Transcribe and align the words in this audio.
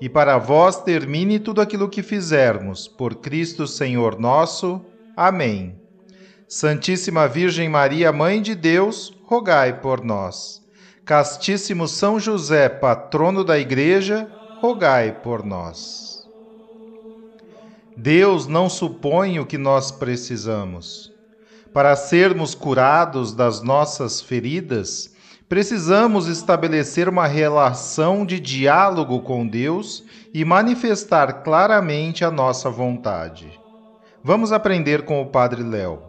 e 0.00 0.08
para 0.08 0.38
vós 0.38 0.82
termine 0.82 1.38
tudo 1.38 1.60
aquilo 1.60 1.88
que 1.88 2.02
fizermos, 2.02 2.86
por 2.86 3.16
Cristo 3.16 3.66
Senhor 3.66 4.18
nosso. 4.18 4.80
Amém. 5.16 5.80
Santíssima 6.48 7.26
Virgem 7.26 7.68
Maria, 7.68 8.12
Mãe 8.12 8.40
de 8.42 8.54
Deus, 8.54 9.12
rogai 9.24 9.80
por 9.80 10.04
nós. 10.04 10.62
Castíssimo 11.04 11.88
São 11.88 12.20
José, 12.20 12.68
patrono 12.68 13.42
da 13.42 13.58
Igreja, 13.58 14.30
rogai 14.60 15.12
por 15.22 15.44
nós. 15.44 16.28
Deus 17.96 18.46
não 18.46 18.68
supõe 18.68 19.40
o 19.40 19.46
que 19.46 19.56
nós 19.56 19.90
precisamos. 19.90 21.12
Para 21.72 21.96
sermos 21.96 22.54
curados 22.54 23.32
das 23.32 23.62
nossas 23.62 24.20
feridas, 24.20 25.15
precisamos 25.48 26.26
estabelecer 26.26 27.08
uma 27.08 27.26
relação 27.26 28.26
de 28.26 28.40
diálogo 28.40 29.20
com 29.20 29.46
Deus 29.46 30.02
e 30.34 30.44
manifestar 30.44 31.42
claramente 31.44 32.24
a 32.24 32.30
nossa 32.30 32.68
vontade. 32.68 33.60
Vamos 34.22 34.50
aprender 34.52 35.04
com 35.04 35.22
o 35.22 35.26
Padre 35.26 35.62
Léo. 35.62 36.02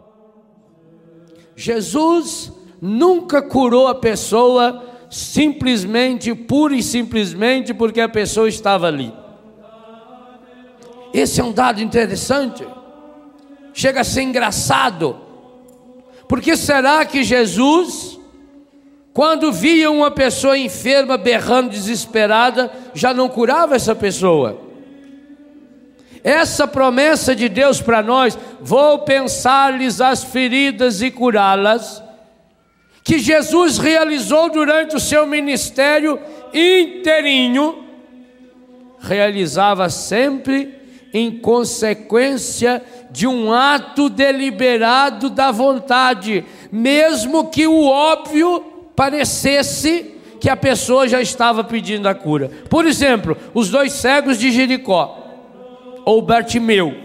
Jesus 1.54 2.52
nunca 2.80 3.40
curou 3.40 3.86
a 3.86 3.94
pessoa 3.94 4.84
simplesmente, 5.10 6.34
pura 6.34 6.74
e 6.74 6.82
simplesmente 6.82 7.72
porque 7.72 8.00
a 8.00 8.08
pessoa 8.08 8.48
estava 8.48 8.86
ali. 8.86 9.12
Esse 11.14 11.40
é 11.40 11.44
um 11.44 11.52
dado 11.52 11.80
interessante. 11.80 12.66
Chega 13.72 14.00
a 14.00 14.04
ser 14.04 14.22
engraçado. 14.22 15.16
Porque 16.28 16.56
será 16.56 17.04
que 17.06 17.22
Jesus 17.22 18.17
quando 19.18 19.50
via 19.50 19.90
uma 19.90 20.12
pessoa 20.12 20.56
enferma 20.56 21.18
berrando 21.18 21.70
desesperada, 21.70 22.70
já 22.94 23.12
não 23.12 23.28
curava 23.28 23.74
essa 23.74 23.92
pessoa. 23.92 24.60
Essa 26.22 26.68
promessa 26.68 27.34
de 27.34 27.48
Deus 27.48 27.80
para 27.80 28.00
nós, 28.00 28.38
vou 28.60 29.00
pensar-lhes 29.00 30.00
as 30.00 30.22
feridas 30.22 31.02
e 31.02 31.10
curá-las, 31.10 32.00
que 33.02 33.18
Jesus 33.18 33.76
realizou 33.78 34.50
durante 34.50 34.94
o 34.94 35.00
seu 35.00 35.26
ministério 35.26 36.20
inteirinho, 36.54 37.84
realizava 39.00 39.90
sempre 39.90 40.78
em 41.12 41.40
consequência 41.40 42.80
de 43.10 43.26
um 43.26 43.52
ato 43.52 44.08
deliberado 44.08 45.28
da 45.28 45.50
vontade, 45.50 46.44
mesmo 46.70 47.50
que 47.50 47.66
o 47.66 47.84
óbvio 47.84 48.67
parecesse 48.98 50.16
que 50.40 50.50
a 50.50 50.56
pessoa 50.56 51.06
já 51.06 51.20
estava 51.20 51.62
pedindo 51.62 52.08
a 52.08 52.14
cura. 52.16 52.50
Por 52.68 52.84
exemplo, 52.84 53.36
os 53.54 53.70
dois 53.70 53.92
cegos 53.92 54.36
de 54.36 54.50
Jericó, 54.50 55.16
ou 56.04 56.20
Bartimeu. 56.20 56.96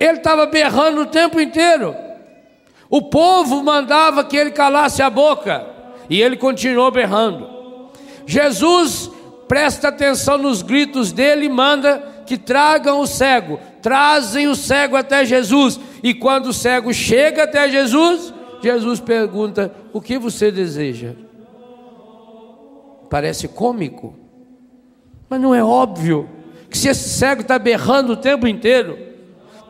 Ele 0.00 0.16
estava 0.16 0.46
berrando 0.46 1.02
o 1.02 1.06
tempo 1.06 1.38
inteiro. 1.38 1.94
O 2.88 3.02
povo 3.02 3.62
mandava 3.62 4.24
que 4.24 4.34
ele 4.34 4.50
calasse 4.50 5.02
a 5.02 5.10
boca, 5.10 5.66
e 6.08 6.22
ele 6.22 6.38
continuou 6.38 6.90
berrando. 6.90 7.46
Jesus 8.24 9.10
presta 9.46 9.88
atenção 9.88 10.38
nos 10.38 10.62
gritos 10.62 11.12
dele 11.12 11.44
e 11.44 11.50
manda 11.50 12.02
que 12.26 12.38
tragam 12.38 13.00
o 13.00 13.06
cego, 13.06 13.60
trazem 13.82 14.48
o 14.48 14.56
cego 14.56 14.96
até 14.96 15.22
Jesus, 15.26 15.78
e 16.02 16.14
quando 16.14 16.46
o 16.46 16.54
cego 16.54 16.94
chega 16.94 17.42
até 17.42 17.68
Jesus, 17.68 18.33
Jesus 18.64 18.98
pergunta: 18.98 19.70
O 19.92 20.00
que 20.00 20.18
você 20.18 20.50
deseja? 20.50 21.12
Parece 23.10 23.46
cômico, 23.46 24.14
mas 25.28 25.40
não 25.40 25.54
é 25.54 25.62
óbvio 25.62 26.28
que 26.70 26.78
se 26.78 26.88
esse 26.88 27.10
cego 27.10 27.42
está 27.42 27.58
berrando 27.58 28.14
o 28.14 28.16
tempo 28.16 28.46
inteiro, 28.48 28.98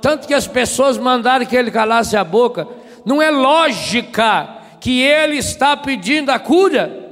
tanto 0.00 0.28
que 0.28 0.32
as 0.32 0.46
pessoas 0.46 0.96
mandaram 0.96 1.44
que 1.44 1.56
ele 1.56 1.70
calasse 1.70 2.16
a 2.16 2.22
boca, 2.22 2.68
não 3.04 3.20
é 3.20 3.30
lógica 3.30 4.58
que 4.80 5.02
ele 5.02 5.36
está 5.38 5.76
pedindo 5.76 6.30
a 6.30 6.38
cura 6.38 7.03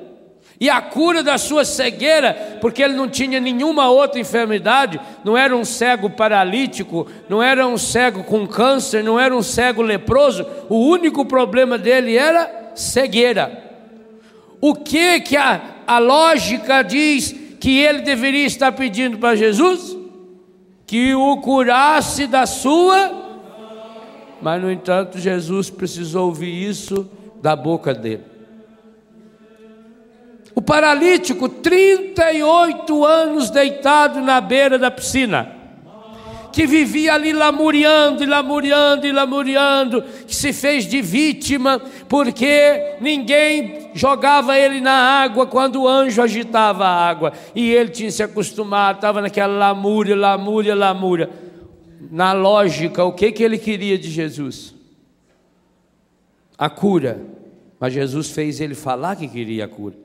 e 0.63 0.71
a 0.71 0.81
cura 0.81 1.25
da 1.25 1.39
sua 1.39 1.65
cegueira, 1.65 2.59
porque 2.61 2.81
ele 2.85 2.95
não 2.95 3.09
tinha 3.09 3.41
nenhuma 3.41 3.91
outra 3.91 4.21
enfermidade, 4.21 5.01
não 5.25 5.37
era 5.37 5.57
um 5.57 5.65
cego 5.65 6.09
paralítico, 6.09 7.09
não 7.29 7.43
era 7.43 7.67
um 7.67 7.77
cego 7.77 8.23
com 8.23 8.47
câncer, 8.47 9.03
não 9.03 9.19
era 9.19 9.37
um 9.37 9.43
cego 9.43 9.83
leproso, 9.83 10.47
o 10.69 10.77
único 10.77 11.25
problema 11.25 11.77
dele 11.77 12.17
era 12.17 12.71
cegueira. 12.77 13.61
O 14.61 14.73
que 14.73 15.19
que 15.23 15.37
a, 15.37 15.61
a 15.85 15.99
lógica 15.99 16.83
diz 16.83 17.35
que 17.59 17.81
ele 17.81 18.03
deveria 18.03 18.47
estar 18.47 18.71
pedindo 18.71 19.19
para 19.19 19.35
Jesus? 19.35 19.97
Que 20.87 21.13
o 21.13 21.39
curasse 21.39 22.29
da 22.29 22.47
sua, 22.47 23.11
mas 24.41 24.63
no 24.63 24.71
entanto 24.71 25.19
Jesus 25.19 25.71
precisou 25.71 26.27
ouvir 26.27 26.53
isso 26.53 27.11
da 27.43 27.57
boca 27.57 27.93
dele. 27.93 28.32
O 30.55 30.61
paralítico, 30.61 31.49
38 31.49 33.05
anos 33.05 33.51
deitado 33.51 34.21
na 34.21 34.41
beira 34.41 34.79
da 34.79 34.91
piscina, 34.91 35.57
que 36.53 36.67
vivia 36.67 37.15
ali 37.15 37.33
lamuriando 37.33 38.23
e 38.23 38.27
lamuriando 38.27 39.07
e 39.07 39.13
lamuriando, 39.13 40.03
que 40.27 40.37
se 40.37 40.53
fez 40.53 40.85
de 40.85 41.01
vítima, 41.01 41.81
porque 42.07 42.97
ninguém 43.01 43.91
jogava 43.95 44.59
ele 44.59 44.81
na 44.81 44.93
água 44.93 45.47
quando 45.47 45.83
o 45.83 45.89
anjo 45.89 46.21
agitava 46.21 46.85
a 46.85 47.09
água, 47.09 47.33
e 47.55 47.71
ele 47.71 47.89
tinha 47.89 48.11
se 48.11 48.23
acostumado, 48.23 48.97
estava 48.97 49.23
naquela 49.23 49.57
lamúria, 49.57 50.15
lamúria, 50.15 50.75
lamúria. 50.75 51.31
Na 52.11 52.35
lógica, 52.35 53.03
o 53.05 53.13
que, 53.13 53.33
que 53.33 53.43
ele 53.43 53.57
queria 53.57 53.97
de 53.97 54.11
Jesus? 54.11 54.75
A 56.59 56.69
cura. 56.69 57.21
Mas 57.81 57.95
Jesus 57.95 58.31
fez 58.31 58.61
ele 58.61 58.75
falar 58.75 59.17
que 59.17 59.27
queria 59.27 59.65
a 59.65 59.69
cura. 59.69 60.02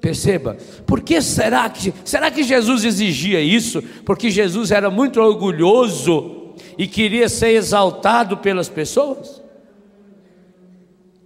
Perceba, 0.00 0.56
por 0.86 1.00
que 1.00 1.20
será 1.20 1.68
que 1.68 1.92
será 2.04 2.30
que 2.30 2.42
Jesus 2.42 2.84
exigia 2.84 3.40
isso? 3.40 3.82
Porque 4.04 4.30
Jesus 4.30 4.70
era 4.70 4.90
muito 4.90 5.20
orgulhoso 5.20 6.54
e 6.78 6.86
queria 6.86 7.28
ser 7.28 7.50
exaltado 7.50 8.36
pelas 8.36 8.68
pessoas? 8.68 9.42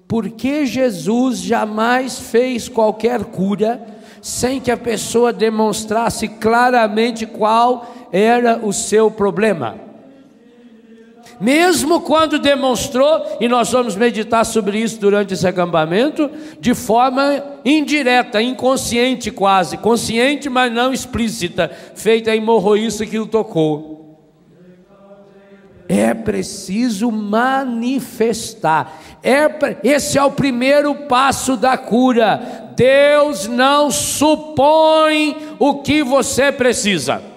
Por 0.07 0.29
que 0.31 0.67
Jesus 0.67 1.39
jamais 1.39 2.19
fez 2.19 2.69
qualquer 2.69 3.25
cura 3.25 3.87
sem 4.23 4.61
que 4.61 4.71
a 4.71 4.77
pessoa 4.77 5.33
demonstrasse 5.33 6.27
claramente 6.29 7.27
qual 7.27 8.09
era 8.13 8.59
o 8.65 8.73
seu 8.73 9.11
problema? 9.11 9.90
Mesmo 11.41 12.03
quando 12.03 12.39
demonstrou, 12.39 13.39
e 13.41 13.49
nós 13.49 13.73
vamos 13.73 13.97
meditar 13.97 14.45
sobre 14.45 14.79
isso 14.79 15.01
durante 15.01 15.33
esse 15.33 15.49
acampamento, 15.49 16.31
de 16.61 16.75
forma 16.75 17.43
indireta, 17.65 18.43
inconsciente 18.43 19.31
quase, 19.31 19.79
consciente, 19.79 20.51
mas 20.51 20.71
não 20.71 20.93
explícita, 20.93 21.71
feita 21.95 22.31
a 22.31 22.37
hemorroíça 22.37 23.07
que 23.07 23.19
o 23.19 23.27
tocou. 23.27 23.99
É 25.89 26.15
preciso 26.15 27.11
manifestar. 27.11 29.01
É, 29.23 29.49
esse 29.83 30.17
é 30.17 30.23
o 30.23 30.31
primeiro 30.31 30.95
passo 31.09 31.57
da 31.57 31.77
cura. 31.77 32.71
Deus 32.77 33.49
não 33.49 33.91
supõe 33.91 35.37
o 35.59 35.83
que 35.83 36.05
você 36.05 36.53
precisa. 36.53 37.30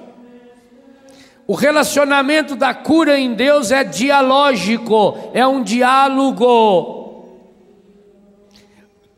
O 1.45 1.56
relacionamento 1.56 2.56
da 2.56 2.74
cura 2.74 3.19
em 3.19 3.34
Deus 3.34 3.72
é 3.72 3.84
dialógico, 3.84 5.31
é 5.34 5.45
um 5.45 5.62
diálogo. 5.62 7.25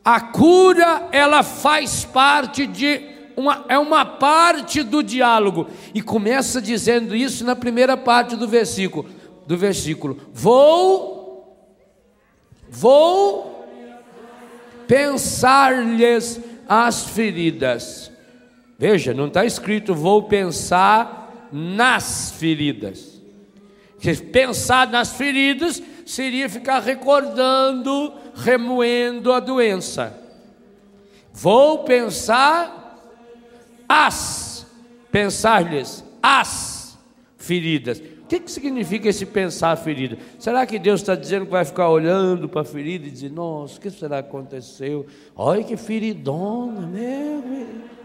A 0.04 0.20
cura, 0.20 1.08
ela 1.12 1.44
faz 1.44 2.04
parte 2.04 2.66
de 2.66 3.02
uma, 3.38 3.66
é 3.70 3.78
uma 3.78 4.06
parte 4.06 4.82
do 4.82 5.04
diálogo. 5.04 5.68
E 5.94 6.02
começa 6.02 6.62
dizendo 6.62 7.16
isso 7.16 7.44
na 7.46 7.56
primeira 7.56 7.96
parte 7.96 8.36
do 8.36 8.48
versículo. 8.48 9.08
Do 9.46 9.56
versículo. 9.56 10.18
Vou, 10.34 11.60
vou 12.68 13.68
pensar-lhes 14.88 16.40
as 16.68 17.04
feridas. 17.04 18.12
Veja, 18.78 19.14
não 19.14 19.28
está 19.28 19.46
escrito 19.46 19.94
vou 19.94 20.24
pensar 20.24 21.25
nas 21.56 22.32
feridas. 22.32 23.22
Pensar 24.34 24.90
nas 24.90 25.14
feridas 25.14 25.82
seria 26.06 26.50
ficar 26.50 26.80
recordando, 26.80 28.14
remoendo 28.36 29.32
a 29.32 29.40
doença. 29.40 30.20
Vou 31.34 31.86
pensar 31.86 33.00
as, 33.88 34.68
pensar-lhes 35.10 36.04
as 36.22 36.98
feridas. 37.38 38.00
O 38.00 38.28
que, 38.28 38.40
que 38.42 38.52
significa 38.52 39.08
esse 39.08 39.26
pensar 39.26 39.76
ferida? 39.78 40.18
Será 40.38 40.66
que 40.66 40.78
Deus 40.78 41.02
está 41.02 41.16
dizendo 41.16 41.46
que 41.46 41.52
vai 41.52 41.64
ficar 41.64 41.90
olhando 41.90 42.50
para 42.50 42.62
a 42.62 42.66
ferida 42.66 43.08
e 43.08 43.12
dizer, 43.12 43.32
nossa, 43.32 43.78
o 43.78 43.82
que 43.82 43.90
será 43.92 44.22
que 44.22 44.30
aconteceu? 44.30 45.06
Olha 45.36 45.64
que 45.64 45.78
feridona 45.78 46.82
mesmo. 46.82 47.96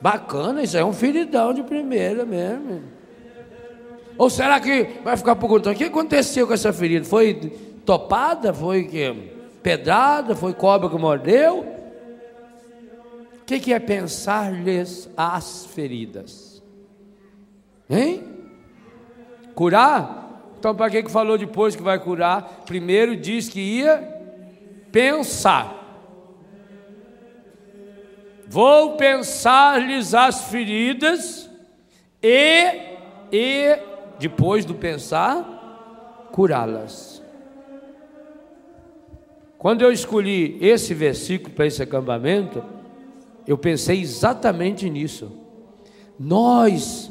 Bacana, 0.00 0.62
isso 0.62 0.76
é 0.76 0.84
um 0.84 0.92
feridão 0.92 1.52
de 1.52 1.62
primeira 1.62 2.24
mesmo. 2.24 2.82
Ou 4.16 4.30
será 4.30 4.58
que 4.60 4.84
vai 5.04 5.16
ficar 5.16 5.36
perguntando: 5.36 5.74
o 5.74 5.78
que 5.78 5.84
aconteceu 5.84 6.46
com 6.46 6.54
essa 6.54 6.72
ferida? 6.72 7.04
Foi 7.04 7.34
topada? 7.84 8.52
Foi 8.52 8.84
que? 8.84 9.14
Pedrada? 9.62 10.34
Foi 10.34 10.54
cobra 10.54 10.88
que 10.88 10.96
mordeu? 10.96 11.60
O 13.40 13.44
que, 13.44 13.58
que 13.58 13.72
é 13.72 13.78
pensar-lhes 13.78 15.10
as 15.16 15.66
feridas? 15.66 16.62
Hein? 17.88 18.22
Curar? 19.54 20.52
Então, 20.58 20.74
para 20.74 20.90
que, 20.90 21.02
que 21.02 21.10
falou 21.10 21.36
depois 21.36 21.74
que 21.74 21.82
vai 21.82 21.98
curar? 21.98 22.62
Primeiro 22.64 23.16
diz 23.16 23.48
que 23.48 23.60
ia 23.60 23.96
pensar. 24.92 25.79
Vou 28.52 28.96
pensar-lhes 28.96 30.12
as 30.12 30.50
feridas 30.50 31.48
e, 32.20 32.96
e 33.30 33.78
depois 34.18 34.64
do 34.64 34.74
pensar, 34.74 36.26
curá-las. 36.32 37.22
Quando 39.56 39.82
eu 39.82 39.92
escolhi 39.92 40.58
esse 40.60 40.92
versículo 40.94 41.54
para 41.54 41.66
esse 41.66 41.80
acampamento, 41.80 42.64
eu 43.46 43.56
pensei 43.56 44.00
exatamente 44.00 44.90
nisso. 44.90 45.30
Nós 46.18 47.08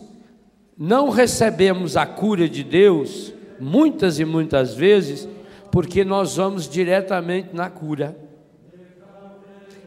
não 0.77 1.07
recebemos 1.07 1.95
a 1.95 2.05
cura 2.05 2.49
de 2.49 2.65
Deus, 2.65 3.33
muitas 3.57 4.19
e 4.19 4.25
muitas 4.25 4.73
vezes, 4.73 5.25
porque 5.71 6.03
nós 6.03 6.35
vamos 6.35 6.67
diretamente 6.67 7.55
na 7.55 7.69
cura 7.69 8.27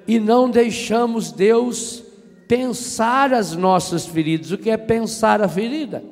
e 0.07 0.19
não 0.19 0.51
deixamos 0.51 1.31
Deus 1.31 2.03
pensar 2.49 3.33
as 3.33 3.57
nossas 3.57 4.05
feridas. 4.07 4.51
O 4.51 4.59
que 4.59 4.71
é 4.71 4.77
pensar 4.77 5.41
a 5.41 5.49
ferida? 5.49 6.05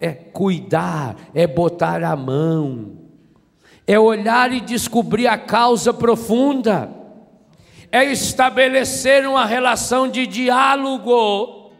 É 0.00 0.12
cuidar, 0.12 1.16
é 1.34 1.46
botar 1.46 2.04
a 2.04 2.14
mão, 2.14 2.92
é 3.86 3.98
olhar 3.98 4.52
e 4.52 4.60
descobrir 4.60 5.26
a 5.26 5.38
causa 5.38 5.92
profunda, 5.92 6.90
é 7.90 8.04
estabelecer 8.04 9.26
uma 9.26 9.44
relação 9.46 10.08
de 10.08 10.26
diálogo. 10.26 11.72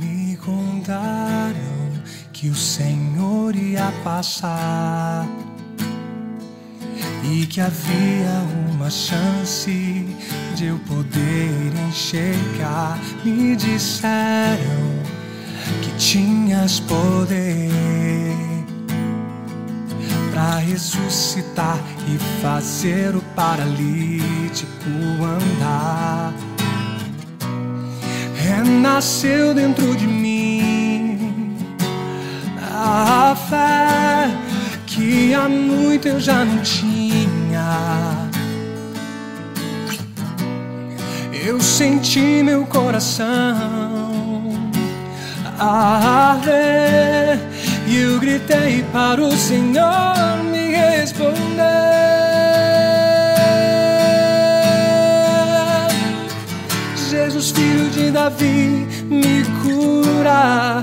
Me 0.00 0.36
contaram 0.38 1.58
que 2.32 2.48
o 2.48 2.54
Senhor 2.54 2.97
ia 3.54 3.92
passar 4.04 5.26
e 7.24 7.46
que 7.46 7.60
havia 7.60 8.42
uma 8.72 8.90
chance 8.90 10.06
de 10.54 10.66
eu 10.66 10.78
poder 10.80 11.72
enxergar. 11.88 12.98
Me 13.24 13.54
disseram 13.56 14.58
que 15.82 15.90
tinhas 15.98 16.80
poder 16.80 17.70
para 20.30 20.58
ressuscitar 20.58 21.78
e 22.06 22.18
fazer 22.40 23.14
o 23.14 23.20
paralítico 23.34 24.88
andar. 25.22 26.32
Renasceu 28.34 29.52
dentro 29.52 29.94
de 29.96 30.06
mim 30.06 30.37
a 32.80 33.34
fé 33.34 34.30
que 34.86 35.34
há 35.34 35.48
muito 35.48 36.06
eu 36.06 36.20
já 36.20 36.44
não 36.44 36.62
tinha. 36.62 38.28
Eu 41.32 41.60
senti 41.60 42.42
meu 42.44 42.64
coração 42.66 44.08
arder 45.58 47.38
e 47.88 47.96
eu 47.96 48.20
gritei 48.20 48.84
para 48.92 49.20
o 49.22 49.36
Senhor 49.36 50.44
me 50.44 50.70
responder. 50.70 51.64
Jesus, 57.10 57.50
filho 57.50 57.90
de 57.90 58.12
Davi, 58.12 58.86
me 59.08 59.44
cura 59.62 60.82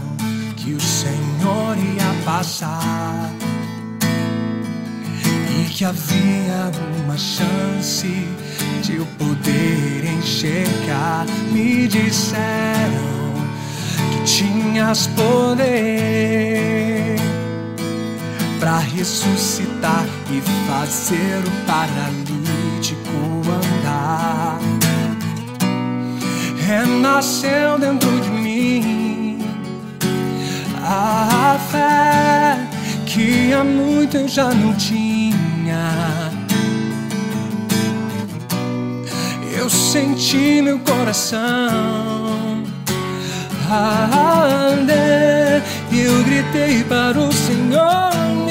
Senhor 1.41 1.75
ia 1.75 2.13
passar 2.23 3.31
e 5.49 5.65
que 5.69 5.83
havia 5.83 6.71
uma 7.03 7.17
chance 7.17 8.27
de 8.83 8.97
eu 8.97 9.07
poder 9.17 10.05
enxergar. 10.05 11.25
Me 11.51 11.87
disseram 11.87 13.33
que 14.11 14.23
tinhas 14.23 15.07
poder 15.07 15.65
para 18.59 18.77
ressuscitar 18.77 20.05
e 20.29 20.41
fazer 20.69 21.39
o 21.39 21.51
paralítico 21.65 23.09
andar. 23.81 24.59
Renasceu 26.67 27.79
dentro 27.79 28.21
de 28.21 28.29
mim 28.29 29.10
a 30.93 31.57
fé 31.71 32.57
que 33.05 33.53
há 33.53 33.63
muito 33.63 34.17
eu 34.17 34.27
já 34.27 34.53
não 34.53 34.73
tinha. 34.73 36.31
Eu 39.57 39.69
senti 39.69 40.61
meu 40.61 40.79
coração 40.79 42.63
arder 43.69 45.61
e 45.91 46.01
eu 46.01 46.23
gritei 46.23 46.83
para 46.83 47.17
o 47.17 47.31
Senhor 47.31 48.50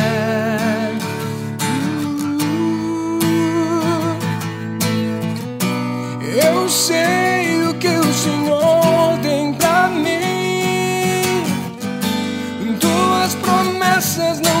Sei 6.71 7.67
o 7.67 7.73
que 7.73 7.89
o 7.89 8.13
Senhor 8.13 9.19
tem 9.21 9.53
pra 9.53 9.89
mim. 9.89 11.43
Tuas 12.79 13.35
promessas 13.35 14.39
não 14.39 14.60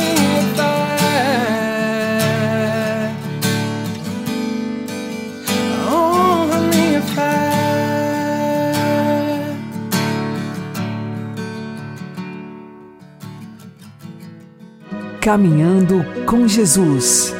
Caminhando 15.21 16.03
com 16.25 16.47
Jesus 16.47 17.31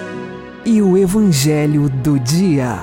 e 0.64 0.84
o 0.84 0.96
Evangelho 0.96 1.90
do 1.90 2.20
Dia. 2.20 2.78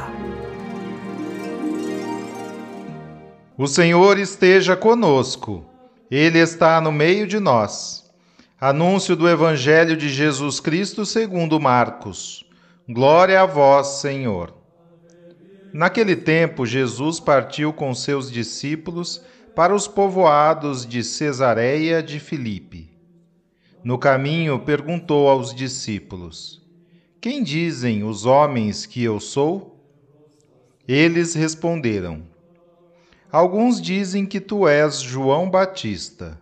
O 3.56 3.68
Senhor 3.68 4.18
esteja 4.18 4.74
conosco, 4.74 5.64
Ele 6.10 6.40
está 6.40 6.80
no 6.80 6.90
meio 6.90 7.28
de 7.28 7.38
nós. 7.38 8.10
Anúncio 8.60 9.14
do 9.14 9.28
Evangelho 9.28 9.96
de 9.96 10.08
Jesus 10.08 10.58
Cristo 10.58 11.06
segundo 11.06 11.60
Marcos. 11.60 12.44
Glória 12.88 13.40
a 13.40 13.46
vós, 13.46 14.00
Senhor. 14.00 14.52
Naquele 15.72 16.16
tempo, 16.16 16.66
Jesus 16.66 17.20
partiu 17.20 17.72
com 17.72 17.94
seus 17.94 18.28
discípulos 18.28 19.22
para 19.54 19.72
os 19.72 19.86
povoados 19.86 20.84
de 20.84 21.04
Cesareia 21.04 22.02
de 22.02 22.18
Filipe. 22.18 22.97
No 23.82 23.96
caminho, 23.96 24.58
perguntou 24.58 25.28
aos 25.28 25.54
discípulos: 25.54 26.60
Quem 27.20 27.42
dizem 27.42 28.02
os 28.02 28.26
homens 28.26 28.84
que 28.84 29.02
eu 29.02 29.20
sou? 29.20 29.78
Eles 30.86 31.34
responderam: 31.34 32.22
Alguns 33.30 33.80
dizem 33.80 34.26
que 34.26 34.40
tu 34.40 34.66
és 34.66 35.00
João 35.00 35.48
Batista, 35.48 36.40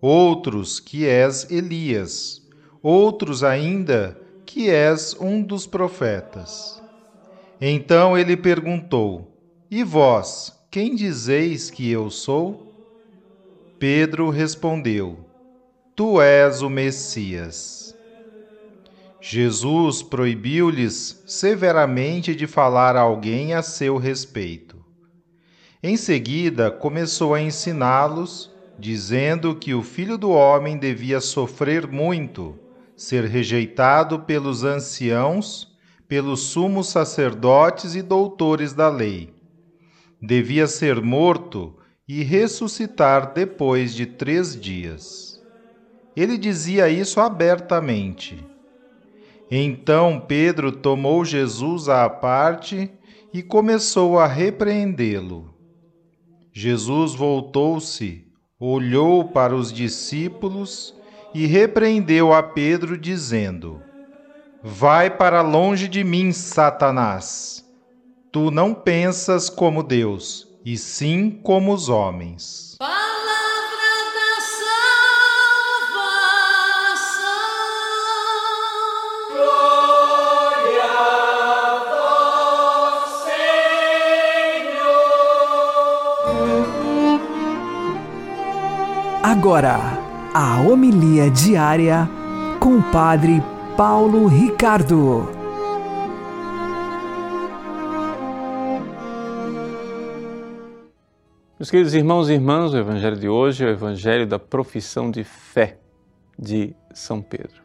outros 0.00 0.80
que 0.80 1.06
és 1.06 1.50
Elias, 1.50 2.40
outros 2.82 3.44
ainda 3.44 4.18
que 4.46 4.70
és 4.70 5.14
um 5.20 5.42
dos 5.42 5.66
profetas. 5.66 6.82
Então 7.60 8.16
ele 8.16 8.36
perguntou: 8.36 9.36
E 9.70 9.84
vós, 9.84 10.50
quem 10.70 10.94
dizeis 10.94 11.70
que 11.70 11.90
eu 11.90 12.08
sou? 12.10 12.72
Pedro 13.78 14.30
respondeu: 14.30 15.29
Tu 15.96 16.20
és 16.20 16.62
o 16.62 16.70
Messias. 16.70 17.94
Jesus 19.20 20.02
proibiu-lhes 20.02 21.22
severamente 21.26 22.34
de 22.34 22.46
falar 22.46 22.96
a 22.96 23.00
alguém 23.00 23.52
a 23.52 23.62
seu 23.62 23.98
respeito. 23.98 24.82
Em 25.82 25.96
seguida, 25.96 26.70
começou 26.70 27.34
a 27.34 27.40
ensiná-los, 27.40 28.50
dizendo 28.78 29.54
que 29.54 29.74
o 29.74 29.82
Filho 29.82 30.16
do 30.16 30.30
Homem 30.30 30.78
devia 30.78 31.20
sofrer 31.20 31.86
muito, 31.86 32.58
ser 32.96 33.24
rejeitado 33.24 34.20
pelos 34.20 34.64
anciãos, 34.64 35.68
pelos 36.08 36.40
sumos 36.40 36.88
sacerdotes 36.88 37.94
e 37.94 38.00
doutores 38.00 38.72
da 38.72 38.88
lei. 38.88 39.34
Devia 40.20 40.66
ser 40.66 41.02
morto 41.02 41.76
e 42.08 42.22
ressuscitar 42.22 43.32
depois 43.34 43.94
de 43.94 44.06
três 44.06 44.58
dias. 44.58 45.29
Ele 46.20 46.36
dizia 46.36 46.86
isso 46.90 47.18
abertamente. 47.18 48.46
Então 49.50 50.20
Pedro 50.20 50.70
tomou 50.70 51.24
Jesus 51.24 51.88
à 51.88 52.06
parte 52.10 52.90
e 53.32 53.42
começou 53.42 54.18
a 54.18 54.26
repreendê-lo. 54.26 55.54
Jesus 56.52 57.14
voltou-se, 57.14 58.26
olhou 58.58 59.30
para 59.30 59.54
os 59.56 59.72
discípulos 59.72 60.94
e 61.32 61.46
repreendeu 61.46 62.34
a 62.34 62.42
Pedro, 62.42 62.98
dizendo: 62.98 63.80
Vai 64.62 65.08
para 65.08 65.40
longe 65.40 65.88
de 65.88 66.04
mim, 66.04 66.32
Satanás. 66.32 67.64
Tu 68.30 68.50
não 68.50 68.74
pensas 68.74 69.48
como 69.48 69.82
Deus, 69.82 70.46
e 70.66 70.76
sim 70.76 71.30
como 71.42 71.72
os 71.72 71.88
homens. 71.88 72.69
Agora, 89.30 89.78
a 90.34 90.60
homilia 90.60 91.30
diária 91.30 92.10
com 92.58 92.78
o 92.78 92.82
Padre 92.90 93.40
Paulo 93.76 94.26
Ricardo. 94.26 95.28
Meus 101.56 101.70
queridos 101.70 101.94
irmãos 101.94 102.28
e 102.28 102.32
irmãs, 102.32 102.74
o 102.74 102.76
Evangelho 102.76 103.16
de 103.16 103.28
hoje 103.28 103.62
é 103.62 103.68
o 103.68 103.70
Evangelho 103.70 104.26
da 104.26 104.40
profissão 104.40 105.12
de 105.12 105.22
fé 105.22 105.78
de 106.36 106.74
São 106.92 107.22
Pedro. 107.22 107.62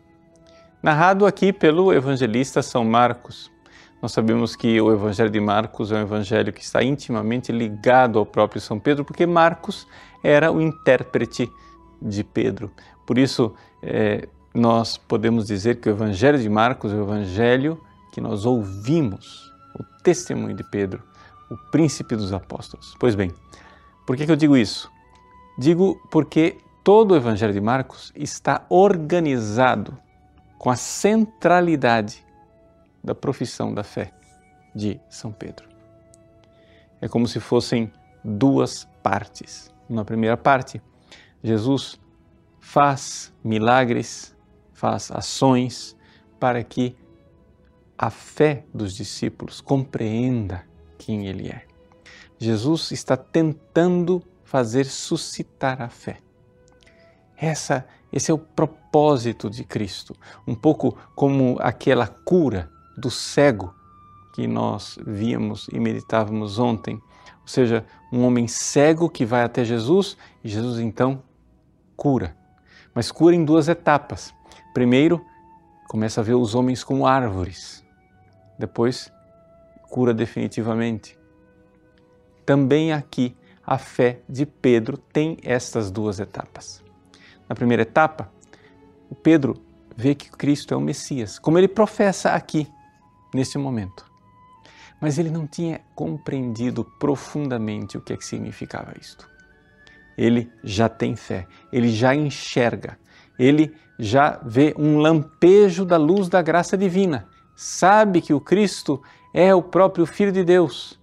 Narrado 0.83 1.25
aqui 1.25 1.51
pelo 1.51 1.91
evangelista 1.91 2.61
São 2.61 2.85
Marcos. 2.85 3.51
Nós 3.99 4.11
sabemos 4.11 4.55
que 4.55 4.79
o 4.79 4.93
Evangelho 4.93 5.31
de 5.31 5.39
Marcos 5.39 5.91
é 5.91 5.95
um 5.95 6.01
evangelho 6.01 6.53
que 6.53 6.61
está 6.61 6.83
intimamente 6.83 7.51
ligado 7.51 8.19
ao 8.19 8.25
próprio 8.25 8.61
São 8.61 8.79
Pedro, 8.79 9.03
porque 9.03 9.25
Marcos 9.25 9.87
era 10.25 10.51
o 10.51 10.59
intérprete 10.59 11.51
de 12.01 12.23
Pedro. 12.23 12.71
Por 13.05 13.17
isso, 13.17 13.53
eh, 13.81 14.27
nós 14.53 14.97
podemos 14.97 15.45
dizer 15.45 15.79
que 15.79 15.89
o 15.89 15.91
Evangelho 15.91 16.39
de 16.39 16.49
Marcos 16.49 16.91
é 16.91 16.95
o 16.95 17.03
evangelho 17.03 17.79
que 18.11 18.19
nós 18.19 18.45
ouvimos, 18.45 19.53
o 19.77 19.83
testemunho 20.01 20.55
de 20.55 20.63
Pedro, 20.63 21.03
o 21.49 21.57
príncipe 21.69 22.15
dos 22.15 22.33
apóstolos. 22.33 22.95
Pois 22.99 23.13
bem, 23.13 23.31
por 24.05 24.15
que, 24.15 24.25
que 24.25 24.31
eu 24.31 24.35
digo 24.35 24.55
isso? 24.57 24.89
Digo 25.57 26.01
porque 26.09 26.57
todo 26.83 27.11
o 27.11 27.15
Evangelho 27.15 27.53
de 27.53 27.61
Marcos 27.61 28.11
está 28.15 28.65
organizado 28.69 29.97
com 30.57 30.69
a 30.69 30.75
centralidade 30.75 32.25
da 33.03 33.13
profissão 33.13 33.73
da 33.73 33.83
fé 33.83 34.11
de 34.73 34.99
São 35.09 35.31
Pedro. 35.31 35.67
É 37.01 37.07
como 37.07 37.27
se 37.27 37.39
fossem 37.39 37.91
duas 38.23 38.87
partes. 39.03 39.74
Na 39.87 40.03
primeira 40.03 40.35
parte, 40.35 40.81
Jesus 41.43 41.99
faz 42.59 43.33
milagres, 43.43 44.35
faz 44.73 45.11
ações 45.11 45.95
para 46.39 46.63
que 46.63 46.95
a 47.97 48.09
fé 48.09 48.65
dos 48.73 48.93
discípulos 48.93 49.61
compreenda 49.61 50.65
quem 50.97 51.27
Ele 51.27 51.49
é. 51.49 51.65
Jesus 52.37 52.91
está 52.91 53.15
tentando 53.15 54.21
fazer 54.43 54.85
suscitar 54.85 55.81
a 55.81 55.89
fé. 55.89 56.17
Essa, 57.37 57.85
esse 58.11 58.31
é 58.31 58.33
o 58.33 58.37
propósito 58.37 59.49
de 59.49 59.63
Cristo, 59.63 60.15
um 60.47 60.55
pouco 60.55 60.97
como 61.15 61.57
aquela 61.59 62.07
cura 62.07 62.69
do 62.97 63.11
cego 63.11 63.73
que 64.33 64.47
nós 64.47 64.97
víamos 65.05 65.67
e 65.71 65.79
meditávamos 65.79 66.59
ontem. 66.59 67.01
Ou 67.45 67.47
seja, 67.47 67.85
um 68.11 68.25
homem 68.25 68.47
cego 68.47 69.07
que 69.07 69.23
vai 69.23 69.43
até 69.43 69.63
Jesus 69.63 70.17
e 70.43 70.49
Jesus 70.49 70.79
então 70.79 71.21
cura. 71.95 72.35
Mas 72.91 73.11
cura 73.11 73.35
em 73.35 73.45
duas 73.45 73.67
etapas. 73.67 74.33
Primeiro, 74.73 75.23
começa 75.87 76.21
a 76.21 76.23
ver 76.23 76.33
os 76.33 76.55
homens 76.55 76.83
como 76.83 77.05
árvores. 77.05 77.85
Depois, 78.57 79.13
cura 79.91 80.11
definitivamente. 80.11 81.15
Também 82.43 82.91
aqui, 82.91 83.37
a 83.63 83.77
fé 83.77 84.21
de 84.27 84.47
Pedro 84.47 84.97
tem 84.97 85.37
estas 85.43 85.91
duas 85.91 86.19
etapas. 86.19 86.83
Na 87.47 87.53
primeira 87.53 87.83
etapa, 87.83 88.31
o 89.07 89.13
Pedro 89.13 89.61
vê 89.95 90.15
que 90.15 90.31
Cristo 90.31 90.73
é 90.73 90.77
o 90.77 90.81
Messias, 90.81 91.37
como 91.37 91.59
ele 91.59 91.67
professa 91.67 92.31
aqui, 92.31 92.67
nesse 93.31 93.59
momento. 93.59 94.14
Mas 95.01 95.17
ele 95.17 95.29
não 95.29 95.45
tinha 95.45 95.81
compreendido 95.93 96.83
profundamente 96.83 97.97
o 97.97 98.01
que, 98.01 98.13
é 98.13 98.17
que 98.17 98.25
significava 98.25 98.93
isto. 98.99 99.29
Ele 100.17 100.49
já 100.63 100.87
tem 100.87 101.15
fé, 101.15 101.47
ele 101.71 101.89
já 101.89 102.15
enxerga, 102.15 102.97
ele 103.37 103.75
já 103.99 104.39
vê 104.45 104.73
um 104.77 104.97
lampejo 104.97 105.85
da 105.85 105.97
luz 105.97 106.29
da 106.29 106.41
graça 106.41 106.77
divina, 106.77 107.27
sabe 107.55 108.21
que 108.21 108.33
o 108.33 108.39
Cristo 108.39 109.01
é 109.33 109.53
o 109.53 109.61
próprio 109.61 110.05
Filho 110.05 110.31
de 110.31 110.43
Deus, 110.43 110.99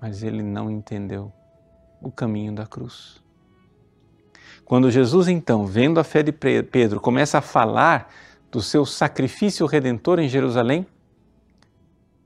mas 0.00 0.22
ele 0.22 0.42
não 0.42 0.70
entendeu 0.70 1.32
o 2.00 2.10
caminho 2.10 2.54
da 2.54 2.66
cruz. 2.66 3.22
Quando 4.64 4.90
Jesus, 4.90 5.28
então, 5.28 5.66
vendo 5.66 6.00
a 6.00 6.04
fé 6.04 6.22
de 6.22 6.32
Pedro, 6.32 7.00
começa 7.00 7.38
a 7.38 7.42
falar 7.42 8.12
do 8.50 8.62
seu 8.62 8.84
sacrifício 8.84 9.66
redentor 9.66 10.18
em 10.18 10.28
Jerusalém, 10.28 10.86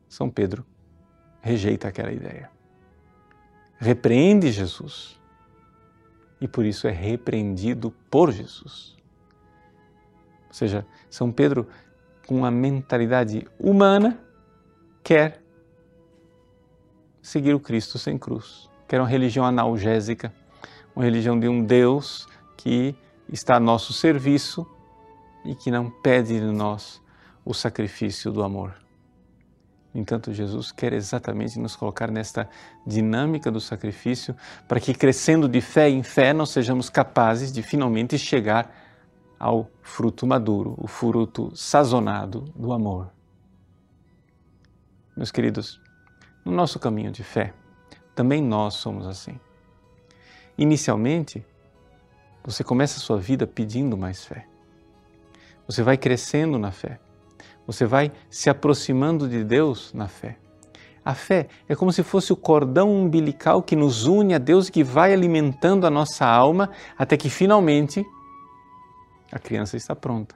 São 0.08 0.30
Pedro 0.30 0.64
rejeita 1.40 1.88
aquela 1.88 2.12
ideia. 2.12 2.50
Repreende 3.78 4.50
Jesus 4.50 5.20
e 6.40 6.48
por 6.48 6.64
isso 6.64 6.86
é 6.86 6.90
repreendido 6.90 7.92
por 8.10 8.32
Jesus. 8.32 8.96
Ou 10.48 10.54
seja, 10.54 10.86
São 11.10 11.30
Pedro, 11.30 11.66
com 12.26 12.36
uma 12.36 12.50
mentalidade 12.50 13.46
humana, 13.58 14.18
quer 15.02 15.42
seguir 17.22 17.54
o 17.54 17.60
Cristo 17.60 17.98
sem 17.98 18.18
cruz, 18.18 18.70
quer 18.88 19.00
uma 19.00 19.08
religião 19.08 19.44
analgésica, 19.44 20.32
uma 20.94 21.04
religião 21.04 21.38
de 21.38 21.48
um 21.48 21.64
Deus 21.64 22.26
que 22.56 22.94
está 23.28 23.56
a 23.56 23.60
nosso 23.60 23.92
serviço 23.92 24.66
e 25.44 25.54
que 25.54 25.70
não 25.70 25.90
pede 25.90 26.38
de 26.40 26.46
nós 26.46 27.02
o 27.44 27.52
sacrifício 27.52 28.32
do 28.32 28.42
amor. 28.42 28.85
No 29.96 30.02
entanto, 30.02 30.30
Jesus 30.30 30.70
quer 30.70 30.92
exatamente 30.92 31.58
nos 31.58 31.74
colocar 31.74 32.10
nesta 32.10 32.46
dinâmica 32.86 33.50
do 33.50 33.58
sacrifício 33.58 34.36
para 34.68 34.78
que, 34.78 34.92
crescendo 34.92 35.48
de 35.48 35.62
fé 35.62 35.88
em 35.88 36.02
fé, 36.02 36.34
nós 36.34 36.50
sejamos 36.50 36.90
capazes 36.90 37.50
de 37.50 37.62
finalmente 37.62 38.18
chegar 38.18 38.70
ao 39.40 39.70
fruto 39.80 40.26
maduro, 40.26 40.74
o 40.76 40.86
fruto 40.86 41.50
sazonado 41.56 42.42
do 42.54 42.74
amor. 42.74 43.10
Meus 45.16 45.30
queridos, 45.30 45.80
no 46.44 46.52
nosso 46.52 46.78
caminho 46.78 47.10
de 47.10 47.24
fé, 47.24 47.54
também 48.14 48.42
nós 48.42 48.74
somos 48.74 49.06
assim. 49.06 49.40
Inicialmente, 50.58 51.42
você 52.44 52.62
começa 52.62 52.98
a 52.98 53.00
sua 53.00 53.16
vida 53.16 53.46
pedindo 53.46 53.96
mais 53.96 54.26
fé. 54.26 54.46
Você 55.66 55.82
vai 55.82 55.96
crescendo 55.96 56.58
na 56.58 56.70
fé. 56.70 57.00
Você 57.66 57.84
vai 57.84 58.12
se 58.30 58.48
aproximando 58.48 59.28
de 59.28 59.42
Deus 59.42 59.92
na 59.92 60.06
fé. 60.06 60.38
A 61.04 61.14
fé 61.14 61.48
é 61.68 61.74
como 61.76 61.92
se 61.92 62.02
fosse 62.02 62.32
o 62.32 62.36
cordão 62.36 62.90
umbilical 62.92 63.62
que 63.62 63.76
nos 63.76 64.06
une 64.06 64.34
a 64.34 64.38
Deus 64.38 64.68
e 64.68 64.72
que 64.72 64.82
vai 64.82 65.12
alimentando 65.12 65.86
a 65.86 65.90
nossa 65.90 66.26
alma 66.26 66.70
até 66.98 67.16
que 67.16 67.30
finalmente 67.30 68.04
a 69.30 69.38
criança 69.38 69.76
está 69.76 69.94
pronta. 69.94 70.34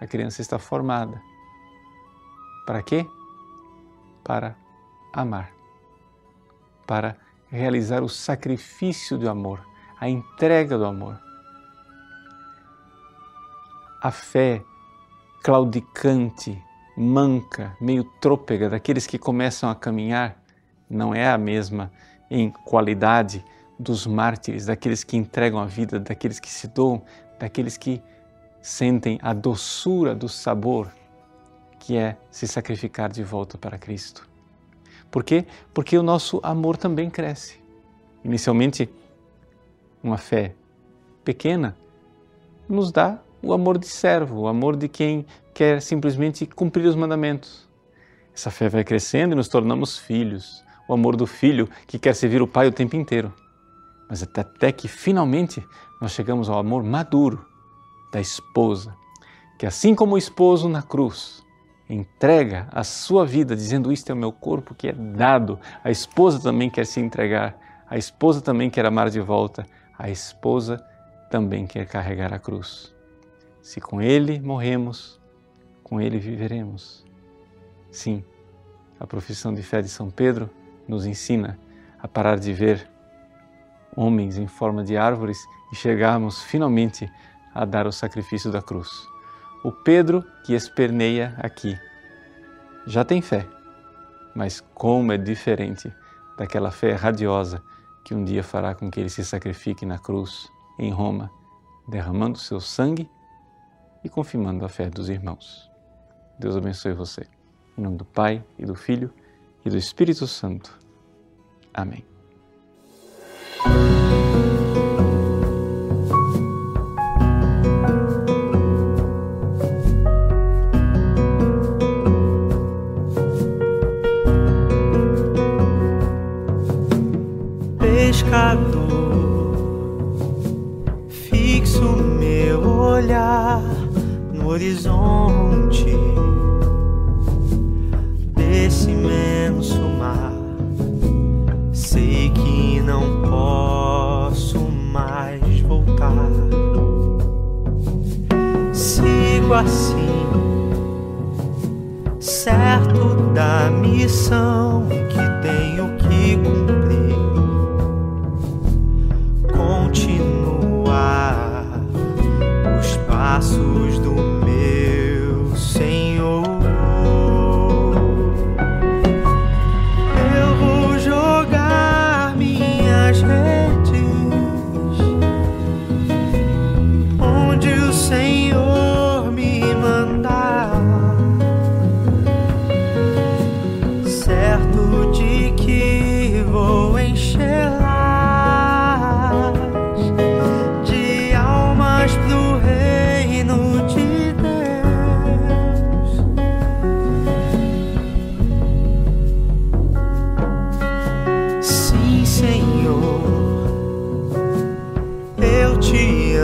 A 0.00 0.06
criança 0.06 0.40
está 0.40 0.58
formada. 0.58 1.20
Para 2.66 2.82
quê? 2.82 3.06
Para 4.24 4.56
amar. 5.12 5.52
Para 6.86 7.16
realizar 7.50 8.02
o 8.02 8.08
sacrifício 8.08 9.18
do 9.18 9.28
amor, 9.28 9.64
a 10.00 10.08
entrega 10.08 10.78
do 10.78 10.84
amor. 10.84 11.20
A 14.02 14.10
fé 14.10 14.64
claudicante, 15.42 16.62
manca, 16.96 17.76
meio 17.80 18.04
trôpega 18.20 18.68
daqueles 18.68 19.06
que 19.06 19.18
começam 19.18 19.70
a 19.70 19.74
caminhar 19.74 20.40
não 20.88 21.14
é 21.14 21.30
a 21.30 21.38
mesma 21.38 21.90
em 22.30 22.50
qualidade 22.50 23.44
dos 23.78 24.06
mártires, 24.06 24.66
daqueles 24.66 25.02
que 25.02 25.16
entregam 25.16 25.58
a 25.58 25.66
vida, 25.66 25.98
daqueles 25.98 26.38
que 26.38 26.50
se 26.50 26.68
doam, 26.68 27.02
daqueles 27.38 27.76
que 27.76 28.02
sentem 28.60 29.18
a 29.22 29.32
doçura 29.32 30.14
do 30.14 30.28
sabor 30.28 30.92
que 31.78 31.96
é 31.96 32.16
se 32.30 32.46
sacrificar 32.46 33.10
de 33.10 33.22
volta 33.22 33.56
para 33.56 33.78
Cristo. 33.78 34.28
Por 35.10 35.24
quê? 35.24 35.46
Porque 35.72 35.96
o 35.96 36.02
nosso 36.02 36.38
amor 36.42 36.76
também 36.76 37.08
cresce. 37.08 37.58
Inicialmente, 38.22 38.88
uma 40.02 40.18
fé 40.18 40.54
pequena 41.24 41.74
nos 42.68 42.92
dá 42.92 43.18
o 43.42 43.52
amor 43.52 43.78
de 43.78 43.86
servo, 43.86 44.40
o 44.40 44.48
amor 44.48 44.76
de 44.76 44.88
quem 44.88 45.26
quer 45.54 45.80
simplesmente 45.80 46.46
cumprir 46.46 46.86
os 46.86 46.94
mandamentos. 46.94 47.68
Essa 48.34 48.50
fé 48.50 48.68
vai 48.68 48.84
crescendo 48.84 49.32
e 49.32 49.36
nos 49.36 49.48
tornamos 49.48 49.98
filhos, 49.98 50.64
o 50.88 50.94
amor 50.94 51.16
do 51.16 51.26
filho 51.26 51.68
que 51.86 51.98
quer 51.98 52.14
servir 52.14 52.42
o 52.42 52.46
pai 52.46 52.68
o 52.68 52.72
tempo 52.72 52.96
inteiro. 52.96 53.32
Mas 54.08 54.22
até, 54.22 54.40
até 54.40 54.72
que 54.72 54.88
finalmente 54.88 55.64
nós 56.00 56.12
chegamos 56.12 56.48
ao 56.48 56.58
amor 56.58 56.82
maduro 56.82 57.44
da 58.12 58.20
esposa, 58.20 58.94
que 59.58 59.66
assim 59.66 59.94
como 59.94 60.14
o 60.14 60.18
esposo 60.18 60.68
na 60.68 60.82
cruz 60.82 61.44
entrega 61.88 62.68
a 62.72 62.82
sua 62.82 63.26
vida, 63.26 63.54
dizendo: 63.54 63.92
Isto 63.92 64.10
é 64.10 64.14
o 64.14 64.18
meu 64.18 64.32
corpo 64.32 64.74
que 64.74 64.88
é 64.88 64.92
dado. 64.92 65.58
A 65.84 65.90
esposa 65.90 66.40
também 66.40 66.70
quer 66.70 66.86
se 66.86 67.00
entregar, 67.00 67.58
a 67.88 67.96
esposa 67.96 68.40
também 68.40 68.70
quer 68.70 68.86
amar 68.86 69.10
de 69.10 69.20
volta, 69.20 69.66
a 69.98 70.08
esposa 70.08 70.84
também 71.30 71.66
quer 71.66 71.86
carregar 71.86 72.32
a 72.32 72.38
cruz. 72.38 72.94
Se 73.62 73.80
com 73.80 74.00
ele 74.00 74.40
morremos, 74.40 75.20
com 75.82 76.00
ele 76.00 76.18
viveremos. 76.18 77.04
Sim, 77.90 78.24
a 78.98 79.06
profissão 79.06 79.52
de 79.52 79.62
fé 79.62 79.82
de 79.82 79.88
São 79.88 80.10
Pedro 80.10 80.48
nos 80.86 81.04
ensina 81.04 81.58
a 81.98 82.08
parar 82.08 82.38
de 82.38 82.52
ver 82.52 82.88
homens 83.96 84.38
em 84.38 84.46
forma 84.46 84.84
de 84.84 84.96
árvores 84.96 85.38
e 85.72 85.76
chegarmos 85.76 86.42
finalmente 86.42 87.10
a 87.54 87.64
dar 87.64 87.86
o 87.86 87.92
sacrifício 87.92 88.50
da 88.50 88.62
cruz. 88.62 88.88
O 89.62 89.70
Pedro 89.70 90.24
que 90.44 90.54
esperneia 90.54 91.34
aqui 91.38 91.78
já 92.86 93.04
tem 93.04 93.20
fé, 93.20 93.46
mas 94.34 94.60
como 94.74 95.12
é 95.12 95.18
diferente 95.18 95.92
daquela 96.38 96.70
fé 96.70 96.94
radiosa 96.94 97.62
que 98.04 98.14
um 98.14 98.24
dia 98.24 98.42
fará 98.42 98.74
com 98.74 98.90
que 98.90 98.98
ele 98.98 99.10
se 99.10 99.24
sacrifique 99.24 99.84
na 99.84 99.98
cruz 99.98 100.50
em 100.78 100.90
Roma, 100.90 101.30
derramando 101.86 102.38
seu 102.38 102.60
sangue 102.60 103.10
e 104.02 104.08
confirmando 104.08 104.64
a 104.64 104.68
fé 104.68 104.88
dos 104.88 105.08
irmãos. 105.08 105.70
Deus 106.38 106.56
abençoe 106.56 106.94
você. 106.94 107.26
Em 107.76 107.82
nome 107.82 107.96
do 107.96 108.04
Pai 108.04 108.44
e 108.58 108.64
do 108.64 108.74
Filho 108.74 109.12
e 109.64 109.70
do 109.70 109.76
Espírito 109.76 110.26
Santo. 110.26 110.78
Amém. 111.72 112.04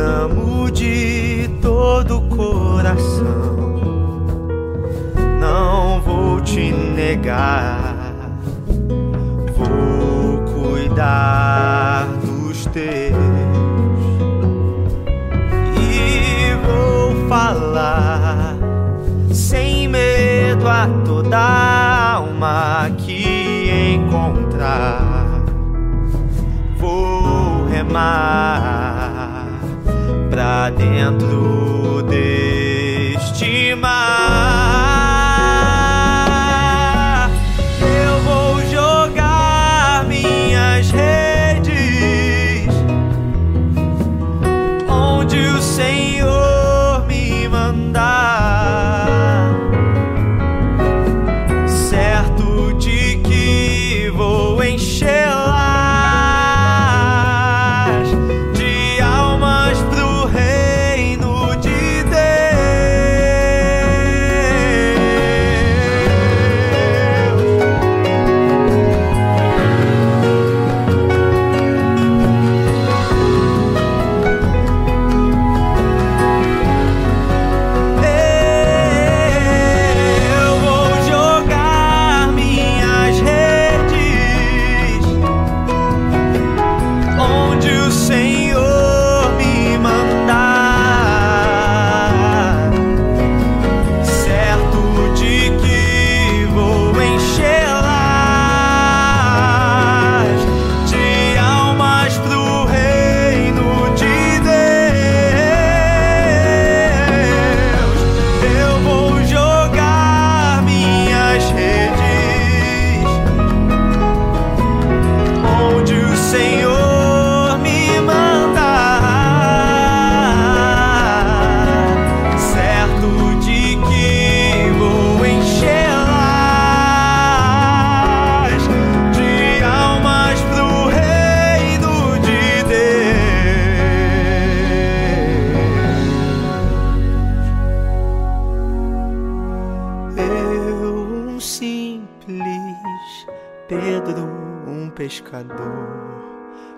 Amo 0.06 0.70
de 0.70 1.50
todo 1.60 2.20
coração. 2.28 3.56
Não 5.40 6.00
vou 6.00 6.40
te 6.40 6.72
negar, 6.72 8.38
vou 9.56 10.42
cuidar 10.54 12.06
dos 12.24 12.66
teus 12.66 13.16
e 15.76 16.54
vou 16.64 17.28
falar 17.28 18.56
sem 19.32 19.88
medo 19.88 20.68
a 20.68 20.86
toda 21.04 21.38
alma 22.14 22.90
que 22.96 23.94
encontrar. 23.96 25.42
Vou 26.78 27.66
remar 27.66 28.85
pra 30.36 30.68
dentro 30.68 32.02
deste 32.02 32.35